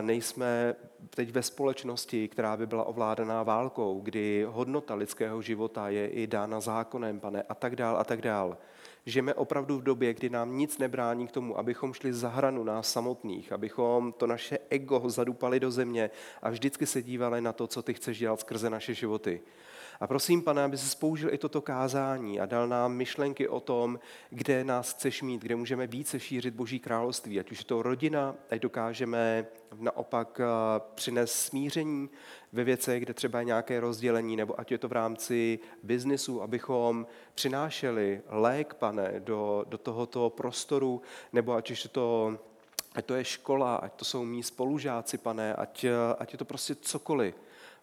Nejsme 0.02 0.76
teď 1.10 1.32
ve 1.32 1.44
společnosti, 1.44 2.28
která 2.28 2.58
by 2.58 2.68
byla 2.68 2.84
ovládaná 2.84 3.44
válkou, 3.44 4.02
kdy 4.04 4.46
hodnota 4.50 4.96
lidského 4.96 5.42
života 5.42 5.90
je 5.90 6.08
i 6.08 6.28
dána 6.28 6.60
zákonem, 6.60 7.20
pane, 7.20 7.44
a 7.50 7.56
tak 7.56 7.76
dál, 7.76 7.98
a 7.98 8.04
tak 8.04 8.22
dál. 8.22 8.58
Žijeme 9.08 9.34
opravdu 9.34 9.78
v 9.78 9.84
době, 9.84 10.14
kdy 10.14 10.30
nám 10.30 10.58
nic 10.58 10.78
nebrání 10.78 11.28
k 11.28 11.32
tomu, 11.32 11.58
abychom 11.58 11.94
šli 11.94 12.14
za 12.14 12.30
hranu 12.30 12.64
nás 12.64 12.92
samotných, 12.92 13.52
abychom 13.52 14.14
to 14.14 14.28
naše 14.28 14.60
ego 14.70 15.10
zadupali 15.10 15.60
do 15.60 15.72
země 15.72 16.10
a 16.42 16.50
vždycky 16.50 16.86
se 16.86 17.04
dívali 17.04 17.42
na 17.42 17.54
to, 17.54 17.68
co 17.68 17.82
ty 17.82 17.94
chceš 17.94 18.20
dělat 18.20 18.40
skrze 18.40 18.70
naše 18.70 18.94
životy. 18.94 19.42
A 20.00 20.08
prosím, 20.08 20.42
pane, 20.42 20.64
aby 20.64 20.78
se 20.78 20.90
spoužil 20.90 21.34
i 21.34 21.38
toto 21.38 21.62
kázání 21.62 22.40
a 22.40 22.46
dal 22.46 22.68
nám 22.68 22.94
myšlenky 22.94 23.48
o 23.48 23.60
tom, 23.60 24.00
kde 24.30 24.64
nás 24.64 24.94
chceš 24.94 25.22
mít, 25.22 25.42
kde 25.42 25.56
můžeme 25.56 25.88
více 25.88 26.20
šířit 26.20 26.54
Boží 26.54 26.80
království. 26.80 27.40
Ať 27.40 27.52
už 27.52 27.60
je 27.60 27.66
to 27.66 27.84
rodina, 27.84 28.36
ať 28.50 28.60
dokážeme 28.60 29.46
naopak 29.80 30.40
eh, 30.40 30.46
přinést 30.96 31.32
smíření 31.32 32.10
ve 32.54 32.64
věcech, 32.64 33.04
kde 33.04 33.14
třeba 33.14 33.40
je 33.40 33.46
nějaké 33.46 33.80
rozdělení, 33.80 34.36
nebo 34.36 34.60
ať 34.60 34.72
je 34.72 34.78
to 34.78 34.88
v 34.88 34.92
rámci 34.92 35.60
biznisu, 35.84 36.42
abychom 36.42 37.08
přinášeli 37.36 38.22
lék, 38.28 38.74
pane, 38.74 39.14
do, 39.20 39.66
do 39.68 39.78
tohoto 39.78 40.30
prostoru, 40.30 41.02
nebo 41.34 41.54
ať 41.54 41.70
je 41.70 41.90
to 41.90 42.38
ať 42.96 43.06
to 43.06 43.16
je 43.16 43.24
škola, 43.24 43.76
ať 43.76 43.94
to 43.94 44.06
jsou 44.06 44.26
mý 44.26 44.44
spolužáci, 44.44 45.18
pane, 45.18 45.54
ať, 45.54 45.86
ať 46.20 46.32
je 46.32 46.38
to 46.38 46.46
prostě 46.46 46.76
cokoliv. 46.76 47.36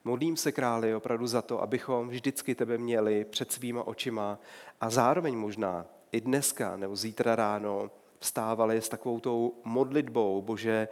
Modlím 0.04 0.36
se, 0.36 0.52
králi, 0.52 0.94
opravdu 0.94 1.26
za 1.26 1.42
to, 1.42 1.62
abychom 1.62 2.08
vždycky 2.08 2.54
tebe 2.54 2.78
měli 2.78 3.24
před 3.24 3.52
svýma 3.52 3.86
očima 3.86 4.38
a 4.80 4.90
zároveň 4.90 5.36
možná 5.36 5.86
i 6.12 6.20
dneska 6.20 6.76
nebo 6.76 6.96
zítra 6.96 7.36
ráno 7.36 7.90
vstávali 8.18 8.76
s 8.76 8.88
takovou 8.88 9.20
tou 9.20 9.54
modlitbou, 9.64 10.42
Bože, 10.42 10.88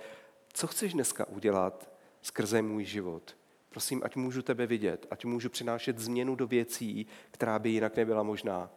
co 0.52 0.66
chceš 0.66 0.92
dneska 0.92 1.28
udělat 1.28 1.90
skrze 2.22 2.62
můj 2.62 2.84
život? 2.84 3.36
Prosím, 3.68 4.02
ať 4.04 4.16
můžu 4.16 4.42
tebe 4.42 4.66
vidět, 4.66 5.06
ať 5.10 5.24
můžu 5.24 5.48
přinášet 5.48 5.98
změnu 5.98 6.34
do 6.34 6.46
věcí, 6.46 7.06
která 7.30 7.58
by 7.58 7.70
jinak 7.70 7.96
nebyla 7.96 8.22
možná. 8.22 8.70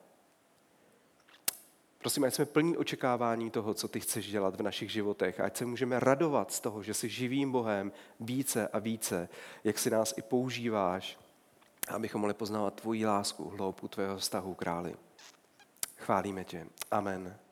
Prosím, 2.03 2.23
ať 2.23 2.33
jsme 2.33 2.45
plní 2.45 2.77
očekávání 2.77 3.51
toho, 3.51 3.73
co 3.73 3.87
ty 3.87 3.99
chceš 3.99 4.31
dělat 4.31 4.55
v 4.55 4.61
našich 4.61 4.91
životech. 4.91 5.39
Ať 5.39 5.57
se 5.57 5.65
můžeme 5.65 5.99
radovat 5.99 6.51
z 6.51 6.59
toho, 6.59 6.83
že 6.83 6.93
jsi 6.93 7.09
živým 7.09 7.51
Bohem 7.51 7.91
více 8.19 8.67
a 8.67 8.79
více, 8.79 9.29
jak 9.63 9.79
si 9.79 9.89
nás 9.89 10.13
i 10.17 10.21
používáš, 10.21 11.19
abychom 11.87 12.21
mohli 12.21 12.33
poznávat 12.33 12.81
tvoji 12.81 13.05
lásku, 13.05 13.49
hloubku 13.49 13.87
tvého 13.87 14.17
vztahu, 14.17 14.53
králi. 14.53 14.95
Chválíme 15.97 16.43
tě. 16.43 16.67
Amen. 16.91 17.42